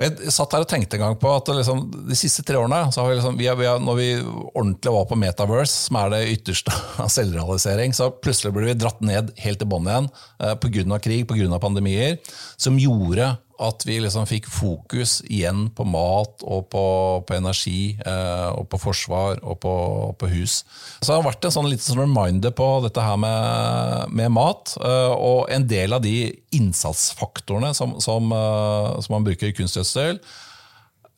Jeg 0.00 0.32
satt 0.32 0.54
her 0.56 0.64
og 0.64 0.68
tenkte 0.70 0.96
en 0.96 1.02
gang 1.02 1.16
på 1.20 1.28
at 1.36 1.50
liksom, 1.52 1.82
De 2.08 2.16
siste 2.16 2.44
tre 2.46 2.56
årene, 2.56 2.86
så 2.92 3.02
har 3.02 3.10
vi 3.10 3.18
liksom, 3.18 3.36
vi 3.36 3.48
har, 3.50 3.58
vi 3.58 3.68
har, 3.68 3.82
når 3.84 3.98
vi 3.98 4.08
ordentlig 4.22 4.94
var 4.94 5.04
på 5.10 5.18
Metaverse, 5.20 5.74
som 5.88 5.98
er 6.00 6.14
det 6.14 6.22
ytterste 6.38 6.72
av 7.04 7.12
selvrealisering, 7.12 7.92
så 7.96 8.08
plutselig 8.16 8.54
ble 8.56 8.70
vi 8.70 8.78
dratt 8.80 9.04
ned 9.04 9.34
helt 9.44 9.60
til 9.60 9.68
bånn 9.70 9.90
igjen 9.90 10.10
eh, 10.40 10.56
pga. 10.62 11.00
krig, 11.04 11.26
pga. 11.28 11.60
pandemier, 11.60 12.16
som 12.56 12.80
gjorde 12.80 13.34
at 13.60 13.84
vi 13.84 13.98
liksom 14.00 14.26
fikk 14.28 14.48
fokus 14.50 15.18
igjen 15.28 15.66
på 15.76 15.84
mat 15.88 16.44
og 16.48 16.68
på, 16.72 16.84
på 17.28 17.36
energi 17.36 17.92
eh, 17.98 18.48
og 18.54 18.68
på 18.72 18.80
forsvar 18.80 19.42
og 19.44 19.58
på, 19.60 19.74
på, 20.20 20.30
hus. 20.32 20.60
Så 21.00 21.10
det 21.10 21.18
har 21.18 21.26
vært 21.26 21.44
en 21.44 21.54
sånn 21.58 21.68
liten 21.68 21.84
sånn 21.84 22.02
reminder 22.04 22.54
på 22.56 22.68
dette 22.86 23.04
her 23.04 23.20
med, 23.20 24.14
med 24.16 24.32
mat. 24.32 24.76
Eh, 24.80 25.12
og 25.12 25.52
en 25.52 25.66
del 25.68 25.96
av 25.96 26.04
de 26.04 26.30
innsatsfaktorene 26.56 27.74
som, 27.76 27.98
som, 28.00 28.32
eh, 28.32 28.94
som 29.04 29.18
man 29.18 29.28
bruker 29.28 29.50
i 29.50 29.56
kunstgjødsel, 29.56 30.22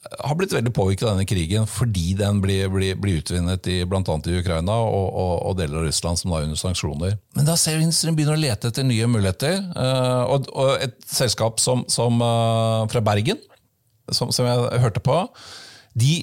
har 0.02 0.34
blitt 0.34 0.52
veldig 0.52 0.72
påvirket 0.74 1.04
av 1.06 1.14
denne 1.14 1.26
krigen 1.28 1.66
fordi 1.70 2.12
den 2.18 2.40
blir, 2.42 2.66
blir, 2.72 2.96
blir 2.98 3.20
utvinnet 3.20 3.66
i 3.70 3.78
bl.a. 3.86 4.02
i 4.02 4.38
Ukraina 4.40 4.74
og, 4.82 5.06
og, 5.06 5.34
og, 5.46 5.54
deler 5.60 5.78
av 5.78 5.86
Russland 5.86 6.18
som 6.18 6.34
er 6.34 6.48
under 6.48 6.58
sanksjoner. 6.58 7.14
Men 7.38 7.46
da 7.46 7.54
ser 7.60 7.78
industrien 7.78 8.16
begynner 8.18 8.34
å 8.34 8.42
lete 8.42 8.72
etter 8.72 8.86
nye 8.86 9.06
muligheter. 9.10 9.60
Uh, 9.76 10.24
og, 10.26 10.50
og, 10.50 10.74
et 10.82 10.98
selskap 11.06 11.62
som, 11.62 11.86
som 11.92 12.18
uh, 12.18 12.82
fra 12.90 13.04
Bergen, 13.04 13.38
som, 14.10 14.34
som, 14.34 14.48
jeg 14.48 14.82
hørte 14.82 15.04
på, 15.04 15.20
de, 15.94 16.16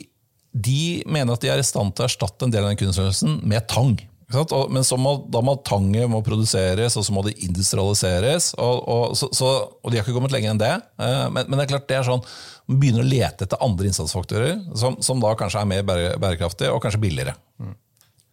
de, 0.51 0.81
mener 1.07 1.37
at 1.37 1.45
de 1.45 1.53
er 1.53 1.63
i 1.63 1.67
stand 1.67 1.95
til 1.95 2.03
å 2.03 2.09
erstatte 2.09 2.45
en 2.45 2.53
del 2.53 2.67
av 2.67 2.73
den 2.73 2.81
kunstnerøvelsen 2.83 3.39
med 3.47 3.69
tang. 3.71 3.95
Men 4.29 4.85
må, 5.01 5.13
da 5.33 5.41
må 5.41 5.55
tanget 5.65 6.09
må 6.11 6.21
produseres, 6.25 6.97
og 6.99 7.05
så 7.05 7.13
må 7.15 7.23
det 7.25 7.37
industrialiseres. 7.47 8.51
Og, 8.61 8.81
og, 8.85 9.17
så, 9.17 9.31
så, 9.33 9.49
og 9.81 9.89
de 9.89 9.97
har 9.97 10.05
ikke 10.05 10.13
kommet 10.17 10.33
lenger 10.35 10.53
enn 10.53 10.61
det. 10.61 10.73
Eh, 11.01 11.25
men, 11.33 11.47
men, 11.47 11.57
det 11.57 11.65
er 11.65 11.71
klart 11.73 11.87
det 11.89 11.97
er 11.97 12.05
sånn, 12.05 12.21
man 12.69 12.81
begynner 12.81 13.05
å 13.05 13.09
lete 13.09 13.47
etter 13.47 13.65
andre 13.65 13.89
innsatsfaktorer 13.89 14.59
som, 14.77 14.99
som 15.01 15.21
da 15.23 15.33
kanskje 15.37 15.63
er 15.63 15.71
mer 15.71 15.85
bærekraftige 16.21 16.73
og 16.75 16.83
kanskje 16.83 17.01
billigere. 17.01 17.33
Mm. 17.57 17.73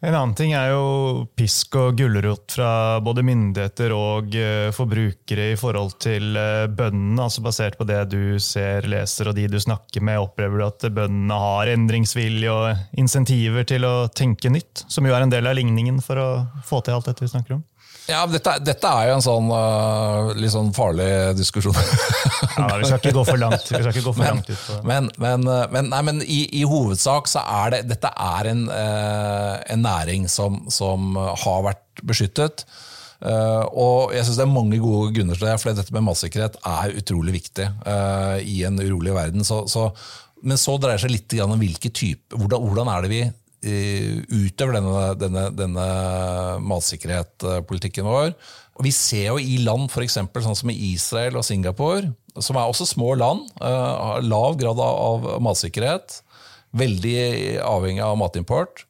En 0.05 0.13
annen 0.13 0.35
ting 0.37 0.51
er 0.53 0.75
jo 0.75 1.25
pisk 1.39 1.79
og 1.81 1.95
gulrot 1.97 2.53
fra 2.59 2.99
både 3.01 3.23
myndigheter 3.25 3.95
og 3.97 4.35
uh, 4.37 4.69
forbrukere 4.77 5.47
i 5.55 5.57
forhold 5.57 5.95
til 6.05 6.37
uh, 6.37 6.67
bøndene. 6.69 7.23
altså 7.25 7.41
Basert 7.45 7.79
på 7.81 7.87
det 7.89 8.03
du 8.13 8.37
ser, 8.43 8.85
leser 8.93 9.31
og 9.31 9.39
de 9.39 9.47
du 9.49 9.57
snakker 9.63 10.05
med, 10.05 10.21
opplever 10.21 10.61
du 10.61 10.67
at 10.67 10.89
bøndene 10.93 11.41
har 11.41 11.73
endringsvilje 11.73 12.53
og 12.53 13.01
insentiver 13.01 13.65
til 13.69 13.89
å 13.89 13.95
tenke 14.13 14.53
nytt? 14.53 14.85
Som 14.93 15.09
jo 15.09 15.17
er 15.17 15.25
en 15.25 15.33
del 15.33 15.49
av 15.49 15.57
ligningen 15.57 16.03
for 16.05 16.21
å 16.21 16.29
få 16.69 16.83
til 16.85 16.99
alt 16.99 17.09
dette 17.09 17.25
vi 17.25 17.33
snakker 17.33 17.57
om? 17.57 17.65
Ja, 18.07 18.23
dette, 18.31 18.53
dette, 18.63 18.91
er 18.91 19.09
jo 19.11 19.15
en 19.17 19.25
sånn 19.25 19.49
uh, 19.51 20.31
litt 20.39 20.53
sånn 20.55 20.71
farlig 20.77 21.09
diskusjon. 21.39 21.75
ja, 21.75 22.69
Vi 22.79 22.87
skal 22.87 23.01
ikke 23.01 23.15
gå 23.17 23.25
for 23.27 23.41
langt, 23.41 23.67
vi 23.67 23.81
skal 23.81 23.91
ikke 23.91 24.05
gå 24.05 24.13
for 24.15 24.23
men, 24.23 24.37
langt 24.37 24.51
ut 24.51 24.61
på 24.63 24.77
Men, 24.87 25.09
men, 25.23 25.47
uh, 25.51 25.65
men, 25.75 25.89
nei, 25.91 26.03
men 26.07 26.21
i, 26.23 26.41
i, 26.61 26.63
hovedsak 26.69 27.31
så 27.31 27.43
er 27.65 27.75
det 27.75 27.81
dette 27.91 28.13
er 28.13 28.51
en, 28.53 28.67
uh, 28.71 29.57
en 29.75 29.83
næring 29.83 30.29
som, 30.31 30.63
som, 30.73 31.17
har 31.17 31.65
vært 31.67 32.05
beskyttet. 32.07 32.63
Uh, 33.17 33.65
og 33.73 34.15
jeg 34.15 34.27
synes 34.27 34.39
Det 34.39 34.45
er 34.45 34.53
mange 34.53 34.79
gode 34.83 35.11
grunner 35.17 35.39
til 35.39 35.49
det, 35.49 35.57
for 35.63 35.75
dette 35.75 35.97
med 35.97 36.07
matsikkerhet 36.07 36.61
er 36.63 36.95
utrolig 37.01 37.35
viktig 37.41 37.67
i 38.47 38.61
en 38.69 38.79
urolig 38.85 39.17
verden. 39.17 39.47
Så, 39.47 39.65
så, 39.73 39.89
men 40.47 40.61
så 40.61 40.77
dreier 40.79 41.01
det 41.01 41.09
seg 41.09 41.15
litt 41.17 41.37
om 41.43 41.59
hvilke 41.59 41.91
type, 41.91 42.37
hvordan, 42.37 42.63
hvordan 42.71 42.93
er 42.93 43.03
det 43.03 43.13
vi 43.17 43.25
utover 43.67 44.77
denne, 44.77 45.07
denne, 45.19 45.47
denne 45.57 45.87
matsikkerhetspolitikken 46.63 48.07
vår. 48.07 48.35
Og 48.77 48.85
vi 48.85 48.93
ser 48.93 49.31
jo 49.31 49.41
i 49.41 49.57
land 49.65 49.89
for 49.93 50.05
eksempel, 50.05 50.45
sånn 50.45 50.59
som 50.59 50.71
i 50.73 50.77
Israel 50.93 51.39
og 51.41 51.47
Singapore, 51.49 52.13
som 52.37 52.59
er 52.59 52.69
også 52.69 52.89
små 52.89 53.15
land, 53.17 53.47
uh, 53.63 53.69
har 54.13 54.27
lav 54.27 54.59
grad 54.61 54.81
av 54.83 55.31
matsikkerhet, 55.45 56.21
veldig 56.77 57.17
avhengig 57.65 58.05
av 58.05 58.19
matimport. 58.21 58.85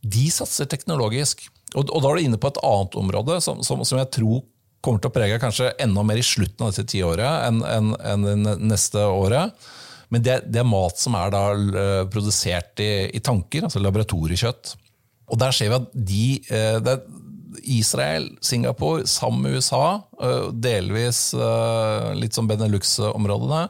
De 0.00 0.30
satser 0.32 0.70
teknologisk. 0.70 1.44
Og, 1.76 1.88
og 1.92 2.00
da 2.00 2.08
er 2.10 2.18
du 2.18 2.26
inne 2.26 2.40
på 2.40 2.50
et 2.52 2.62
annet 2.64 2.96
område 3.00 3.38
som, 3.44 3.60
som, 3.64 3.84
som, 3.84 4.00
jeg 4.00 4.12
tror 4.16 4.42
kommer 4.82 5.02
til 5.02 5.12
å 5.12 5.14
prege 5.14 5.38
kanskje 5.40 5.70
enda 5.80 6.02
mer 6.04 6.18
i 6.18 6.26
slutten 6.26 6.66
av 6.66 6.72
dette 6.72 6.88
tiåret 6.90 7.46
enn, 7.46 7.60
enn, 7.62 7.92
enn 8.02 8.66
neste 8.66 9.04
året. 9.06 9.52
Men 10.12 10.24
det, 10.24 10.42
det, 10.52 10.60
er 10.60 10.68
mat 10.68 11.00
som 11.00 11.16
er 11.16 11.32
da 11.32 11.42
uh, 11.56 12.04
produsert 12.12 12.80
i, 12.84 13.08
i, 13.16 13.20
tanker, 13.24 13.64
altså 13.66 13.80
laboratoriekjøtt. 13.80 14.74
Og 15.32 15.40
der 15.40 15.56
ser 15.56 15.72
vi 15.72 15.78
at 15.78 15.90
de 16.12 16.24
uh, 16.52 16.78
det 16.84 16.96
er 16.98 17.20
Israel, 17.68 18.30
Singapore, 18.44 19.06
sammen 19.08 19.44
med 19.44 19.56
USA, 19.56 20.02
uh, 20.20 20.48
delvis 20.52 21.30
litt 22.18 22.36
som 22.36 22.48
Benelux-områdene, 22.48 23.66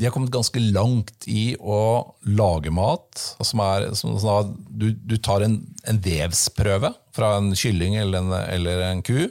de 0.00 0.06
har 0.08 0.14
kommet 0.14 0.32
ganske 0.32 0.60
langt 0.72 1.26
i 1.28 1.52
å 1.60 1.80
lage 2.24 2.72
mat. 2.72 3.20
Som 3.44 3.60
er, 3.60 3.90
som, 3.98 4.14
at 4.16 4.54
du, 4.72 4.94
du, 4.96 5.18
tar 5.20 5.44
en, 5.44 5.58
en, 5.84 6.00
vevsprøve 6.00 6.94
fra 7.12 7.34
en 7.36 7.52
kylling 7.52 7.98
eller 8.00 8.22
en, 8.22 8.32
eller 8.40 8.86
en 8.86 9.02
ku, 9.04 9.28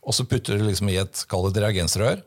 og 0.00 0.16
så 0.16 0.26
putter 0.26 0.58
du 0.58 0.66
liksom 0.66 0.90
i 0.90 0.98
et 0.98 1.22
reagensrør. 1.30 2.18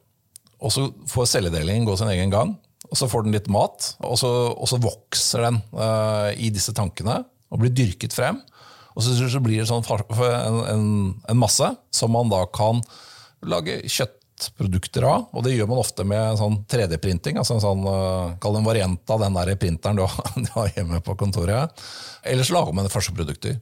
Og 0.63 0.71
så 0.71 0.87
får 1.11 1.33
celledelingen 1.33 1.83
gå 1.83 1.97
sin 1.99 2.11
egen 2.13 2.31
gang. 2.31 2.55
Og 2.93 2.97
Så 2.99 3.09
får 3.09 3.25
den 3.25 3.33
litt 3.33 3.49
mat, 3.49 3.95
og 4.05 4.17
så, 4.21 4.29
og 4.53 4.67
så 4.69 4.77
vokser 4.77 5.47
den 5.47 5.55
uh, 5.73 6.29
i 6.37 6.51
disse 6.53 6.75
tankene 6.77 7.23
og 7.49 7.61
blir 7.63 7.73
dyrket 7.73 8.13
frem. 8.13 8.37
Og 8.93 9.01
så, 9.01 9.15
så 9.17 9.41
blir 9.41 9.63
det 9.63 9.69
sånn 9.71 9.81
en, 9.81 10.59
en, 10.69 10.83
en 11.25 11.39
masse 11.41 11.71
som 11.89 12.13
man 12.13 12.29
da 12.29 12.43
kan 12.53 12.83
lage 13.49 13.79
kjøtt 13.89 14.51
produkter 14.59 15.07
av. 15.09 15.25
Og 15.33 15.45
det 15.45 15.55
gjør 15.55 15.71
man 15.71 15.81
ofte 15.81 16.05
med 16.05 16.37
sånn 16.37 16.59
3D-printing. 16.69 17.39
altså 17.41 17.57
en 17.57 17.63
sånn, 17.65 17.87
uh, 17.87 18.35
Kall 18.43 18.59
en 18.59 18.67
variant 18.67 19.15
av 19.15 19.25
den 19.25 19.39
der 19.39 19.55
printeren 19.57 19.97
du 19.97 20.05
har, 20.05 20.69
hjemme 20.75 21.01
på 21.01 21.17
kontoret. 21.17 21.83
Eller 22.21 22.45
så 22.45 22.59
lager 22.59 22.77
man 22.77 22.89
produkter. 22.93 23.57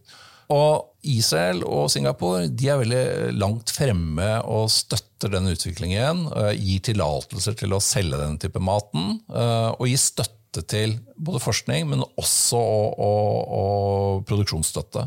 Og 0.51 1.07
Israel 1.07 1.63
og 1.65 1.87
Singapore 1.93 2.45
de 2.47 2.67
er 2.69 2.81
veldig 2.81 3.03
langt 3.39 3.71
fremme 3.73 4.27
og 4.43 4.69
støtter 4.73 5.31
den 5.33 5.49
utviklingen. 5.51 6.25
Uh, 6.29 6.51
gir 6.53 6.83
tillatelser 6.85 7.57
til 7.57 7.73
å 7.73 7.81
selge 7.83 8.19
den 8.19 8.37
type 8.41 8.61
maten. 8.61 9.21
Uh, 9.31 9.71
og 9.77 9.87
gir 9.89 10.01
støtte 10.01 10.65
til 10.67 10.97
både 11.15 11.39
forskning, 11.41 11.87
men 11.93 12.03
også 12.19 12.59
og, 12.59 12.99
og, 12.99 13.53
og 13.57 14.25
produksjonsstøtte. 14.27 15.05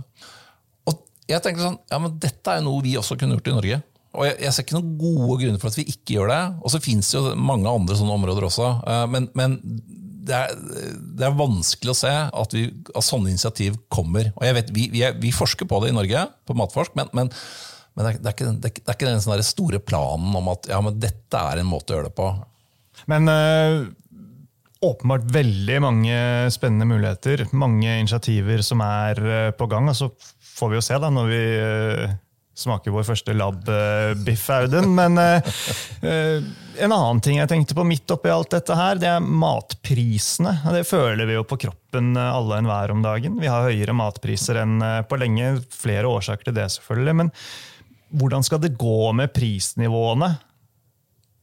Og 0.89 1.03
jeg 1.29 1.45
tenker 1.45 1.67
sånn, 1.67 1.83
ja, 1.93 2.01
men 2.01 2.17
Dette 2.23 2.55
er 2.55 2.63
jo 2.63 2.71
noe 2.71 2.87
vi 2.87 2.97
også 3.01 3.19
kunne 3.21 3.37
gjort 3.37 3.53
i 3.53 3.59
Norge. 3.59 3.83
Og 4.15 4.29
jeg, 4.29 4.39
jeg, 4.45 4.55
ser 4.55 4.65
ikke 4.65 4.77
noen 4.79 4.95
gode 4.99 5.37
grunner 5.43 5.61
for 5.61 5.73
at 5.73 5.79
vi 5.79 5.89
ikke 5.91 6.17
gjør 6.17 6.31
det. 6.31 6.43
Og 6.63 6.73
så 6.73 6.81
fins 6.83 7.11
det 7.11 7.19
jo 7.19 7.35
mange 7.35 7.71
andre 7.71 7.97
sånne 7.99 8.15
områder 8.15 8.47
også. 8.47 8.71
Eh, 8.87 9.05
men, 9.11 9.27
men 9.39 9.57
det, 10.25 10.39
er, 10.39 10.55
det, 10.57 11.27
er, 11.27 11.37
vanskelig 11.39 11.93
å 11.93 11.99
se 11.99 12.13
at, 12.13 12.57
vi, 12.57 12.67
at 12.95 13.07
sånne 13.07 13.33
initiativ 13.33 13.79
kommer. 13.93 14.31
Og 14.39 14.47
jeg 14.49 14.57
vet, 14.59 14.73
vi, 14.77 14.89
vi, 14.93 15.05
er, 15.07 15.17
vi, 15.21 15.35
forsker 15.35 15.69
på 15.71 15.83
det 15.85 15.93
i 15.93 15.97
Norge, 15.97 16.27
på 16.49 16.57
Matforsk, 16.59 16.97
men, 16.99 17.11
men, 17.17 17.31
men 17.95 18.07
det, 18.07 18.15
er, 18.15 18.21
det, 18.21 18.31
er, 18.31 18.37
ikke, 18.37 18.55
det, 18.63 18.73
er 18.87 18.97
ikke, 18.97 19.13
den 19.13 19.47
store 19.47 19.83
planen 19.85 20.35
om 20.41 20.51
at 20.55 20.71
ja, 20.73 20.81
dette 20.93 21.45
er 21.53 21.61
en 21.61 21.71
måte 21.71 21.95
å 21.95 21.99
gjøre 21.99 22.11
det 22.11 22.19
på. 22.19 22.31
Men 23.11 23.29
øh, 23.31 23.79
åpenbart 24.85 25.29
veldig 25.35 25.79
mange 25.85 26.19
spennende 26.55 26.89
muligheter. 26.89 27.47
Mange 27.53 27.99
initiativer 28.01 28.65
som 28.65 28.83
er 28.85 29.21
øh, 29.21 29.51
på 29.57 29.69
gang. 29.71 29.89
og 29.93 29.99
så 29.99 30.11
får 30.55 30.71
vi 30.71 30.79
jo 30.79 30.85
se 30.87 31.01
da, 31.03 31.11
når 31.13 31.31
vi 31.31 31.43
øh, 31.61 32.13
smaker 32.55 32.95
vår 32.95 33.07
første 33.09 33.35
lab-biff, 33.35 34.47
Audun. 34.55 34.93
Men 34.95 35.19
uh, 35.19 36.45
en 36.79 36.93
annen 36.93 37.21
ting 37.25 37.39
jeg 37.39 37.51
tenkte 37.51 37.77
på 37.77 37.85
midt 37.87 38.11
oppi 38.15 38.31
alt 38.33 38.55
dette 38.55 38.77
her, 38.79 38.99
det 39.01 39.09
er 39.11 39.23
matprisene. 39.25 40.57
Det 40.75 40.83
føler 40.89 41.29
vi 41.29 41.37
jo 41.37 41.45
på 41.49 41.59
kroppen 41.67 42.15
alle 42.19 42.59
enhver 42.61 42.95
om 42.95 43.05
dagen. 43.05 43.39
Vi 43.43 43.51
har 43.51 43.69
høyere 43.69 43.95
matpriser 43.97 44.63
enn 44.63 44.83
på 45.09 45.19
lenge. 45.21 45.57
Flere 45.75 46.11
årsaker 46.11 46.51
til 46.51 46.57
det, 46.57 46.67
selvfølgelig. 46.77 47.17
Men 47.23 47.33
hvordan 48.15 48.47
skal 48.47 48.63
det 48.63 48.77
gå 48.79 49.13
med 49.17 49.33
prisnivåene 49.35 50.35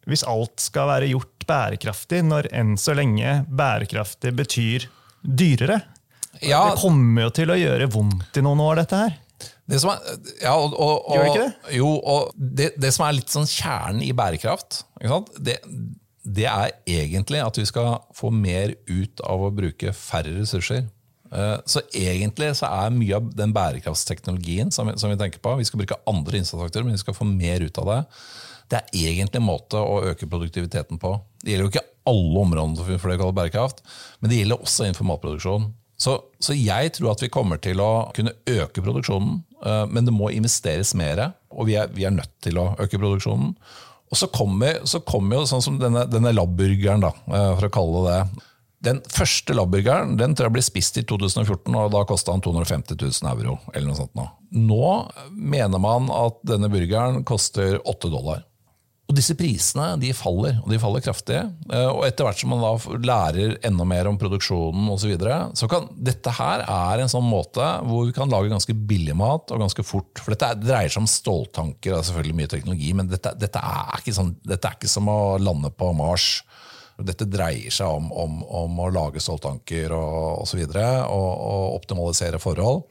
hvis 0.09 0.23
alt 0.25 0.57
skal 0.63 0.89
være 0.89 1.11
gjort 1.11 1.45
bærekraftig, 1.47 2.23
når 2.25 2.47
enn 2.57 2.73
så 2.79 2.95
lenge 2.97 3.41
bærekraftig 3.47 4.33
betyr 4.35 4.87
dyrere? 5.21 5.81
Ja. 6.41 6.71
Det 6.71 6.81
kommer 6.81 7.27
jo 7.27 7.33
til 7.35 7.51
å 7.53 7.59
gjøre 7.59 7.89
vondt 7.91 8.39
i 8.39 8.43
noen 8.45 8.63
år, 8.63 8.81
dette 8.81 9.01
her. 9.03 9.19
Det 9.69 9.79
som 9.79 9.93
er, 9.93 9.99
ja, 10.41 10.53
og, 10.57 10.73
og, 10.73 10.95
og, 11.05 11.15
Gjør 11.15 11.23
det 11.23 11.31
ikke 11.31 11.43
det? 11.43 11.73
Jo, 11.77 11.89
og 12.13 12.31
det, 12.35 12.69
det, 12.81 12.91
som 12.95 13.05
er 13.05 13.17
litt 13.17 13.33
sånn 13.33 13.49
kjernen 13.49 14.01
i 14.03 14.11
bærekraft, 14.17 14.81
det, 15.39 15.59
det, 16.23 16.47
er 16.49 16.73
egentlig 16.89 17.43
at 17.43 17.59
vi 17.59 17.67
skal 17.69 18.01
få 18.17 18.33
mer 18.35 18.73
ut 18.89 19.23
av 19.23 19.45
å 19.47 19.53
bruke 19.55 19.93
færre 19.95 20.33
ressurser. 20.41 20.89
Eh, 21.31 21.57
så 21.69 21.83
egentlig 21.95 22.51
så 22.59 22.67
er 22.67 22.95
mye 22.95 23.15
av 23.21 23.29
den 23.37 23.53
bærekraftsteknologien 23.55 24.73
som 24.75 24.89
vi, 24.89 24.97
som 24.99 25.13
vi 25.13 25.19
tenker 25.19 25.39
på 25.39 25.53
Vi 25.61 25.67
skal 25.69 25.79
bruke 25.79 25.99
andre 26.09 26.41
innsatsfaktorer, 26.41 26.87
men 26.87 26.97
vi 26.97 27.03
skal 27.05 27.15
få 27.15 27.27
mer 27.29 27.63
ut 27.63 27.79
av 27.79 27.91
det. 27.93 27.99
Det 28.71 28.79
er 28.81 29.11
egentlig 29.11 29.39
en 29.39 29.47
måte 29.47 29.79
å 29.79 30.01
øke 30.11 30.27
produktiviteten 30.31 30.99
på. 30.99 31.15
Det 31.43 31.53
gjelder 31.53 31.67
jo 31.67 31.73
ikke 31.73 31.87
alle 32.11 32.43
områdene 32.43 32.97
for 32.99 33.11
det 33.11 33.19
kaller 33.19 33.37
bærekraft, 33.37 33.83
men 34.19 34.31
det 34.31 34.41
gjelder 34.41 34.65
også 34.65 34.87
innenfor 34.87 35.07
matproduksjon. 35.07 35.69
Så, 36.01 36.15
så, 36.41 36.55
jeg 36.57 36.95
tror 36.95 37.11
at 37.11 37.21
vi 37.21 37.29
kommer 37.29 37.59
til 37.61 37.81
å 37.83 38.09
kunne 38.15 38.33
øke 38.49 38.81
produksjonen, 38.81 39.43
men 39.89 40.07
det 40.07 40.13
må 40.15 40.31
investeres 40.33 40.93
mer. 40.97 41.27
Og 41.53 41.67
vi 41.69 41.77
er, 41.79 41.91
vi 41.93 42.05
er, 42.07 42.15
nødt 42.15 42.33
til 42.43 42.57
å 42.61 42.71
øke 42.81 42.99
produksjonen. 42.99 43.55
Og 44.11 44.19
så 44.19 44.27
kommer, 44.33 44.81
så 44.89 44.99
kommer 45.07 45.39
jo 45.39 45.47
sånn 45.47 45.63
som 45.63 45.77
denne, 45.79 46.03
denne 46.11 46.33
labburgeren, 46.35 47.05
uh, 47.05 47.53
for 47.55 47.67
å 47.67 47.73
kalle 47.73 48.01
det 48.05 48.15
det. 48.15 48.47
Den 48.81 48.99
første 49.13 49.53
labburgeren 49.53 50.15
den 50.17 50.33
tror 50.33 50.49
jeg 50.49 50.55
ble 50.55 50.63
spist 50.65 50.95
i 50.97 51.03
2014, 51.05 51.69
og 51.69 51.91
da 51.93 52.01
kosta 52.09 52.33
den 52.33 52.41
250 52.43 52.97
000 52.97 53.29
euro. 53.35 53.59
eller 53.73 53.91
noe 53.91 53.99
sånt 53.99 54.17
Nå 54.17 54.25
Nå 54.51 54.87
mener 55.31 55.79
man 55.79 56.09
at 56.11 56.41
denne 56.49 56.67
burgeren 56.71 57.21
koster 57.23 57.77
8 57.85 58.09
dollar. 58.09 58.41
Og 59.11 59.17
disse 59.17 59.35
prisene 59.35 59.97
de 59.99 60.13
faller, 60.15 60.61
og 60.63 60.71
de 60.71 60.77
faller 60.79 61.03
kraftig. 61.03 61.41
Eh, 61.67 61.87
og 61.89 62.05
etter 62.07 62.23
hvert 62.23 62.39
som 62.39 62.53
man 62.53 62.61
da 62.63 62.99
lærer 63.03 63.57
enda 63.67 63.83
mer 63.87 64.07
om 64.07 64.19
produksjonen 64.21 64.87
osv., 64.87 65.01
så, 65.01 65.09
videre, 65.11 65.37
så 65.57 65.67
kan 65.67 65.89
dette 65.91 66.31
her 66.37 66.63
er 66.63 67.01
en 67.01 67.11
sånn 67.11 67.25
måte 67.27 67.65
hvor 67.83 68.05
vi 68.07 68.13
kan 68.15 68.31
lage 68.31 68.51
ganske 68.53 68.75
billig 68.87 69.17
mat 69.19 69.51
og 69.51 69.65
ganske 69.65 69.83
fort. 69.83 70.21
For 70.21 70.31
dette 70.31 70.53
dreier 70.61 70.93
seg 70.93 71.03
om 71.03 71.09
ståltanker, 71.11 71.89
det 71.89 71.97
er 71.97 72.07
selvfølgelig 72.07 72.37
mye 72.37 72.51
teknologi, 72.53 72.93
men 72.95 73.11
dette, 73.11 73.33
dette, 73.41 73.59
er 73.59 74.15
sånn, 74.15 74.31
dette, 74.47 74.69
er 74.69 74.79
ikke 74.79 74.93
som 74.93 75.11
å 75.11 75.19
lande 75.41 75.73
på 75.75 75.91
Mars. 75.97 76.29
Dette 77.01 77.27
dreier 77.27 77.73
seg 77.73 77.91
om, 77.91 78.07
om, 78.15 78.39
om 78.45 78.79
å 78.85 78.89
lage 78.93 79.19
ståltanker 79.19 79.91
og 79.97 80.45
osv. 80.45 80.63
Og, 80.63 80.77
så 80.77 80.87
og, 81.11 81.29
og 81.51 81.67
optimalisere 81.81 82.39
forhold 82.39 82.85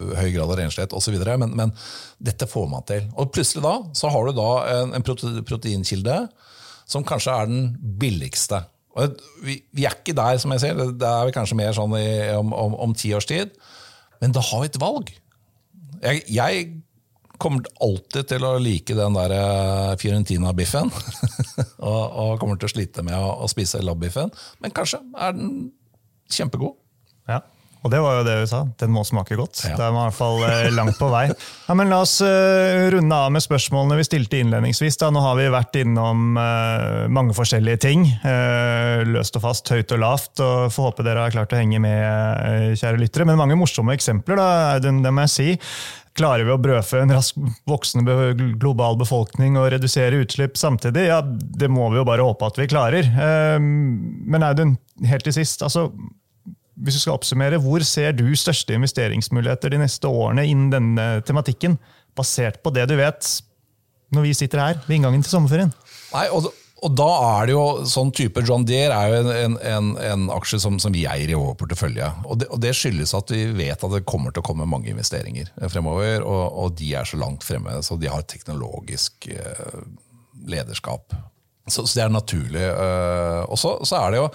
høy 0.00 0.30
grad 0.34 0.50
av 0.50 0.58
renslighet 0.60 0.94
osv. 0.96 1.16
Men, 1.40 1.52
men 1.56 1.74
dette 2.22 2.48
får 2.50 2.68
man 2.70 2.86
til. 2.88 3.06
Og 3.16 3.32
plutselig 3.34 3.64
da 3.64 3.76
så 3.96 4.12
har 4.12 4.26
du 4.26 4.36
da 4.36 4.50
en, 4.76 4.96
en 4.98 5.06
proteinkilde 5.06 6.16
som 6.86 7.06
kanskje 7.06 7.34
er 7.34 7.50
den 7.50 7.68
billigste. 8.00 8.62
Og 8.96 9.18
vi, 9.44 9.58
vi, 9.74 9.84
er 9.84 9.96
ikke 9.98 10.16
der, 10.16 10.38
som 10.40 10.54
jeg 10.54 10.62
sier. 10.64 10.78
Det 10.96 11.08
er 11.08 11.28
vi 11.28 11.36
kanskje 11.36 11.58
mer 11.58 11.74
sånn 11.76 11.94
i, 11.98 12.08
om, 12.36 12.52
om, 12.56 12.76
om, 12.86 12.96
ti 12.96 13.12
års 13.16 13.28
tid. 13.28 13.52
Men 14.22 14.32
da 14.32 14.44
har 14.44 14.62
vi 14.62 14.70
et 14.70 14.80
valg. 14.80 15.12
Jeg, 16.00 16.22
jeg 16.32 16.68
kommer 17.42 17.66
alltid 17.84 18.30
til 18.30 18.46
å 18.48 18.54
like 18.62 18.96
den 18.96 19.16
der 19.18 19.34
eh, 19.36 19.92
Fiorentina-biffen. 20.00 20.92
og, 21.90 22.02
og, 22.06 22.38
kommer 22.40 22.60
til 22.60 22.70
å 22.70 22.72
slite 22.72 23.04
med 23.04 23.18
å, 23.18 23.34
å 23.44 23.50
spise 23.52 23.82
lab-biffen. 23.84 24.32
Men 24.64 24.72
kanskje 24.76 25.02
er 25.12 25.36
den 25.36 25.52
kjempegod. 26.32 26.78
Ja. 27.28 27.42
Og 27.86 27.92
det 27.92 28.00
var 28.02 28.18
jo 28.18 28.24
det 28.26 28.34
vi 28.40 28.46
sa. 28.50 28.64
Den 28.80 28.90
må 28.90 29.04
smake 29.06 29.36
godt. 29.38 29.60
Ja. 29.62 29.76
Det 29.78 29.84
er 29.86 29.92
i 29.92 29.96
hvert 29.96 30.16
fall 30.16 30.40
eh, 30.42 30.68
langt 30.74 30.98
på 30.98 31.06
vei. 31.12 31.28
Ja, 31.68 31.76
men 31.78 31.92
La 31.92 32.00
oss 32.02 32.16
uh, 32.24 32.88
runde 32.90 33.14
av 33.14 33.30
med 33.34 33.44
spørsmålene 33.44 33.98
vi 34.00 34.06
stilte 34.08 34.40
innledningsvis. 34.42 34.98
Da. 34.98 35.12
Nå 35.14 35.22
har 35.22 35.38
vi 35.38 35.46
vært 35.54 35.78
innom 35.78 36.34
uh, 36.34 37.06
mange 37.12 37.36
forskjellige 37.36 37.82
ting. 37.86 38.08
Løst 39.06 39.38
og 39.38 39.44
fast, 39.44 39.70
høyt 39.70 39.94
og 39.94 40.02
lavt. 40.02 40.42
og 40.42 40.72
Får 40.74 40.90
håpe 40.90 41.06
dere 41.06 41.28
har 41.28 41.34
klart 41.34 41.54
å 41.54 41.60
henge 41.60 41.78
med, 41.82 42.74
kjære 42.80 42.98
lyttere. 43.00 43.28
Men 43.28 43.38
mange 43.38 43.58
morsomme 43.58 43.94
eksempler, 43.94 44.40
da, 44.40 44.48
Audun, 44.74 45.00
det 45.04 45.14
må 45.14 45.26
jeg 45.28 45.34
si. 45.36 45.48
Klarer 46.16 46.48
vi 46.48 46.54
å 46.54 46.60
brødfø 46.60 47.02
en 47.04 47.12
raskt 47.12 47.38
voksende 47.68 48.14
global 48.56 48.96
befolkning 48.98 49.58
og 49.60 49.68
redusere 49.74 50.22
utslipp 50.24 50.56
samtidig? 50.58 51.06
Ja, 51.10 51.20
Det 51.22 51.68
må 51.70 51.90
vi 51.92 52.00
jo 52.00 52.06
bare 52.08 52.24
håpe 52.24 52.48
at 52.48 52.58
vi 52.58 52.70
klarer. 52.72 53.10
Men 53.60 54.46
Audun, 54.46 54.78
helt 55.06 55.28
til 55.28 55.36
sist. 55.36 55.62
altså 55.62 55.90
hvis 56.76 56.98
du 56.98 57.02
skal 57.02 57.16
oppsummere, 57.16 57.60
hvor 57.62 57.84
ser 57.86 58.12
du 58.16 58.26
største 58.36 58.76
investeringsmuligheter 58.76 59.72
de 59.72 59.80
neste 59.80 60.10
årene 60.10 60.44
innen 60.48 60.70
denne 60.72 61.06
tematikken, 61.26 61.78
basert 62.16 62.60
på 62.64 62.72
det 62.74 62.86
du 62.90 62.96
vet 62.98 63.32
når 64.14 64.28
vi 64.28 64.36
sitter 64.38 64.62
her 64.62 64.78
ved 64.86 64.98
inngangen 64.98 65.24
til 65.24 65.32
sommerferien? 65.32 65.72
Nei, 66.12 66.26
og, 66.32 66.50
og 66.84 66.92
da 66.96 67.08
er 67.30 67.48
det 67.48 67.54
jo 67.56 67.64
sånn 67.88 68.12
type 68.14 68.44
John 68.46 68.66
Deere 68.68 68.96
er 68.96 69.14
jo 69.14 69.34
en, 69.34 69.56
en, 69.58 69.88
en 69.98 70.26
aksje 70.36 70.60
som, 70.62 70.76
som, 70.82 70.94
vi 70.94 71.06
eier 71.08 71.32
i 71.32 71.38
vår 71.38 71.56
portefølje. 71.58 72.10
Og 72.28 72.42
det, 72.42 72.50
og 72.52 72.60
det, 72.62 72.74
skyldes 72.76 73.16
at 73.16 73.32
vi 73.32 73.46
vet 73.56 73.80
at 73.80 73.96
det 73.96 74.04
kommer 74.08 74.34
til 74.34 74.44
å 74.44 74.46
komme 74.46 74.68
mange 74.68 74.92
investeringer 74.92 75.50
fremover. 75.72 76.20
Og, 76.22 76.44
og 76.62 76.76
de 76.78 76.92
er 77.00 77.08
så 77.08 77.18
langt 77.20 77.46
fremme, 77.46 77.80
så 77.82 77.98
de 78.00 78.12
har 78.12 78.28
teknologisk 78.28 79.30
eh, 79.32 79.80
lederskap. 80.46 81.16
Så, 81.66 81.82
så, 81.82 81.96
det 81.96 82.04
er 82.04 82.14
naturlig. 82.14 82.62
Uh, 82.62 83.42
og 83.50 83.58
så, 83.58 83.74
så 83.88 83.98
er 84.04 84.14
det 84.14 84.22
jo 84.22 84.28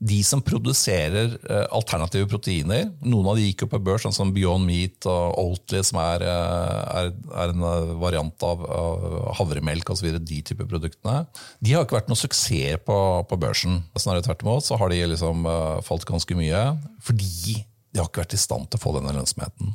de 0.00 0.22
som 0.24 0.40
produserer 0.40 1.34
eh, 1.36 1.66
alternative 1.76 2.24
proteiner 2.30 2.86
Noen 3.04 3.26
av 3.28 3.36
de 3.36 3.44
gikk 3.44 3.66
jo 3.66 3.70
på 3.74 3.80
børs, 3.84 4.06
sånn 4.06 4.16
som 4.16 4.32
Beyond 4.32 4.64
Meat 4.64 5.04
og 5.10 5.36
Oatly, 5.42 5.82
som 5.84 6.00
er, 6.00 6.24
eh, 6.24 7.02
er, 7.02 7.10
er 7.44 7.52
en 7.52 7.66
eh, 7.68 7.92
variant 8.00 8.46
av, 8.46 8.64
av 8.64 9.04
havremelk 9.36 9.92
osv. 9.92 10.08
De 10.24 10.40
type 10.46 10.64
produktene. 10.70 11.26
De 11.60 11.76
har 11.76 11.84
ikke 11.84 11.98
vært 11.98 12.08
noe 12.12 12.20
suksess 12.20 12.80
på, 12.86 12.98
på 13.28 13.40
børsen. 13.40 13.82
Snarere 14.00 14.24
tvert 14.24 14.46
imot 14.46 14.64
så 14.64 14.80
har 14.80 14.92
de 14.92 15.02
liksom 15.12 15.44
falt 15.84 16.08
ganske 16.08 16.36
mye. 16.38 16.64
Fordi 17.04 17.60
de 17.90 17.98
har 17.98 18.06
ikke 18.06 18.22
vært 18.22 18.36
i 18.36 18.40
stand 18.40 18.68
til 18.70 18.78
å 18.78 18.82
få 18.84 18.92
denne 18.94 19.12
lønnsomheten. 19.16 19.74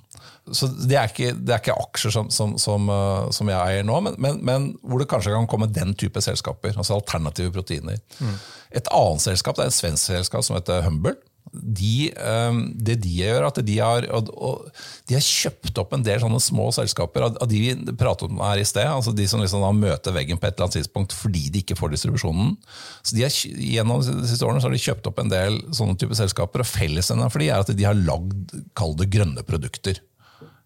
Så 0.55 0.69
Det 0.71 0.95
er 0.95 1.09
ikke, 1.09 1.33
det 1.35 1.51
er 1.51 1.61
ikke 1.61 1.75
aksjer 1.81 2.13
som, 2.15 2.29
som, 2.31 2.55
som, 2.61 2.89
uh, 2.89 3.27
som, 3.35 3.49
jeg 3.51 3.59
eier 3.59 3.87
nå, 3.87 3.97
men, 4.05 4.15
men, 4.21 4.39
men, 4.45 4.67
hvor 4.85 5.01
det 5.01 5.09
kanskje 5.11 5.33
kan 5.35 5.49
komme 5.51 5.67
den 5.67 5.91
type 5.99 6.21
selskaper. 6.23 6.77
altså 6.77 6.95
Alternative 6.95 7.51
proteiner. 7.55 7.99
Mm. 8.19 8.35
Et 8.79 8.91
annet 8.93 9.25
selskap 9.25 9.57
det 9.57 9.65
er 9.65 9.73
et 9.73 9.79
svensk 9.79 10.13
selskap 10.13 10.45
som 10.47 10.57
heter 10.59 10.85
Humble 10.87 11.17
de, 11.61 12.09
ehm, 12.15 12.59
det 12.75 12.97
de 13.03 13.11
gjør, 13.19 13.47
at 13.47 13.59
de 13.65 13.77
har, 13.79 14.05
de 14.05 15.17
har, 15.17 15.25
kjøpt 15.25 15.79
opp 15.81 15.93
en 15.95 16.05
del 16.05 16.21
sånne 16.23 16.41
små 16.43 16.69
selskaper. 16.75 17.27
Av 17.29 17.49
de 17.49 17.61
vi 17.61 17.95
pratet 17.97 18.29
om 18.29 18.41
her 18.43 18.61
i 18.61 18.67
sted, 18.67 18.87
altså 18.87 19.13
de 19.15 19.27
som 19.29 19.43
liksom 19.43 19.65
møter 19.79 20.15
veggen 20.15 20.39
på 20.39 20.47
et 20.47 20.55
eller 20.55 20.67
annet 20.67 20.79
tidspunkt 20.81 21.15
fordi 21.15 21.47
de 21.53 21.63
ikke 21.63 21.77
får 21.79 21.93
distribusjonen. 21.95 22.55
Så 23.03 23.17
de 23.17 23.25
har, 23.25 23.37
Gjennom 23.65 24.01
de 24.03 24.27
siste 24.29 24.45
årene 24.47 24.61
så 24.61 24.69
har 24.69 24.75
de 24.75 24.81
kjøpt 24.81 25.07
opp 25.09 25.21
en 25.21 25.31
del 25.31 25.57
sånne 25.75 25.97
type 25.99 26.17
selskaper, 26.17 26.63
og 26.63 26.69
fellesnevneren 26.69 27.33
for 27.33 27.43
de 27.43 27.49
er 27.51 27.63
at 27.63 27.71
de 27.75 27.87
har 27.87 27.97
lagd 27.97 28.53
kall 28.77 28.95
det 28.99 29.09
grønne 29.13 29.45
produkter. 29.47 30.01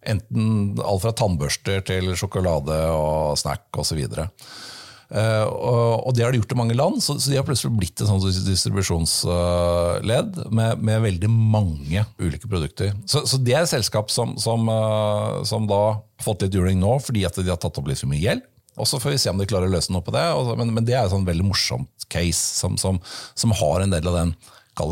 Enten 0.07 0.79
alt 0.79 1.03
fra 1.03 1.13
tannbørster 1.15 1.83
til 1.87 2.13
sjokolade 2.19 2.77
og 2.93 3.39
snack 3.39 3.67
osv. 3.79 3.99
Og, 4.05 4.15
så 4.15 4.78
og, 5.09 6.11
det 6.13 6.21
har 6.21 6.31
de 6.31 6.37
gjort 6.37 6.51
i 6.53 6.57
mange 6.59 6.75
land, 6.77 6.99
så, 7.01 7.15
de 7.17 7.37
har 7.39 7.45
plutselig 7.47 7.73
blitt 7.73 8.01
en 8.03 8.11
sånn 8.11 8.45
distribusjonsledd 8.45 10.37
med, 10.53 10.83
med, 10.85 11.01
veldig 11.01 11.31
mange 11.33 12.03
ulike 12.21 12.45
produkter. 12.49 12.93
Så, 13.09 13.23
så 13.25 13.39
det 13.41 13.55
er 13.55 13.65
et 13.65 13.71
selskap 13.71 14.13
som, 14.13 14.35
som, 14.41 14.69
uh, 14.69 15.41
som, 15.49 15.65
da 15.69 15.79
har 15.87 15.97
fått 16.21 16.45
litt 16.45 16.53
juling 16.59 16.77
nå 16.81 16.99
fordi 17.01 17.25
at 17.25 17.39
de 17.39 17.49
har 17.49 17.57
tatt 17.61 17.81
opp 17.81 17.89
litt 17.89 18.01
for 18.01 18.11
mye 18.11 18.21
gjeld. 18.21 18.45
Og 18.79 18.87
så 18.87 18.99
får 19.01 19.15
vi 19.15 19.19
se 19.19 19.31
om 19.33 19.39
de 19.41 19.49
klarer 19.49 19.67
å 19.67 19.73
løse 19.73 19.91
noe 19.91 20.05
på 20.05 20.13
det. 20.15 20.23
Men, 20.55 20.69
men, 20.77 20.85
det 20.87 20.95
er 20.95 21.03
et 21.03 21.11
sånn 21.11 21.27
veldig 21.27 21.47
morsomt 21.49 22.05
case 22.11 22.61
som, 22.61 22.77
som 22.79 23.57
har 23.59 23.83
en 23.83 23.91
del 23.91 24.07
av 24.07 24.15
den, 24.21 24.31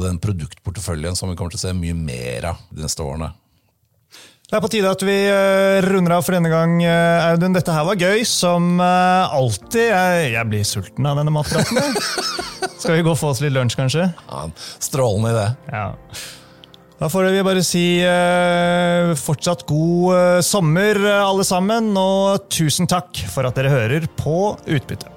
den 0.01 0.19
produktporteføljen 0.23 1.15
som 1.15 1.29
vi 1.31 1.37
kommer 1.39 1.53
til 1.53 1.61
å 1.61 1.65
se 1.69 1.77
mye 1.77 1.95
mer 1.95 2.51
av 2.51 2.65
de 2.73 2.83
neste 2.83 3.05
årene. 3.05 3.31
Det 4.47 4.55
er 4.55 4.61
på 4.63 4.69
tide 4.71 4.87
at 4.87 5.01
vi 5.03 5.13
uh, 5.27 5.83
runder 5.83 6.13
av 6.15 6.21
for 6.23 6.37
denne 6.37 6.47
gang, 6.47 6.77
uh, 6.79 7.33
Audun. 7.33 7.51
Dette 7.51 7.73
her 7.75 7.83
var 7.83 7.99
gøy, 7.99 8.21
som 8.23 8.77
uh, 8.79 9.27
alltid. 9.35 9.89
Jeg, 9.89 10.29
jeg, 10.37 10.47
blir 10.47 10.63
sulten 10.63 11.09
av 11.09 11.19
denne 11.19 11.33
matpraten. 11.35 11.75
Skal 12.79 12.95
vi 12.95 13.03
gå 13.03 13.11
og 13.11 13.19
få 13.19 13.33
oss 13.33 13.41
litt 13.43 13.51
lunsj, 13.51 13.75
kanskje? 13.75 14.05
Ja, 14.07 14.45
Strålende 14.79 15.33
idé. 15.35 15.43
Ja. 15.73 15.83
Da 16.95 17.11
får 17.11 17.27
vi 17.35 17.43
bare 17.43 17.65
si 17.67 17.83
fortsatt 19.19 19.67
god 19.67 20.39
sommer, 20.47 21.01
alle 21.17 21.43
sammen. 21.43 21.91
Og 21.99 22.47
tusen 22.47 22.87
takk 22.87 23.19
for 23.27 23.51
at 23.51 23.59
dere 23.59 23.75
hører 23.75 24.07
på 24.15 24.55
Utbytte. 24.63 25.16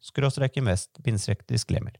skråstrek 0.00 0.56
invest, 0.56 0.98
bindestrek 1.04 1.46
disclaimer. 1.48 1.96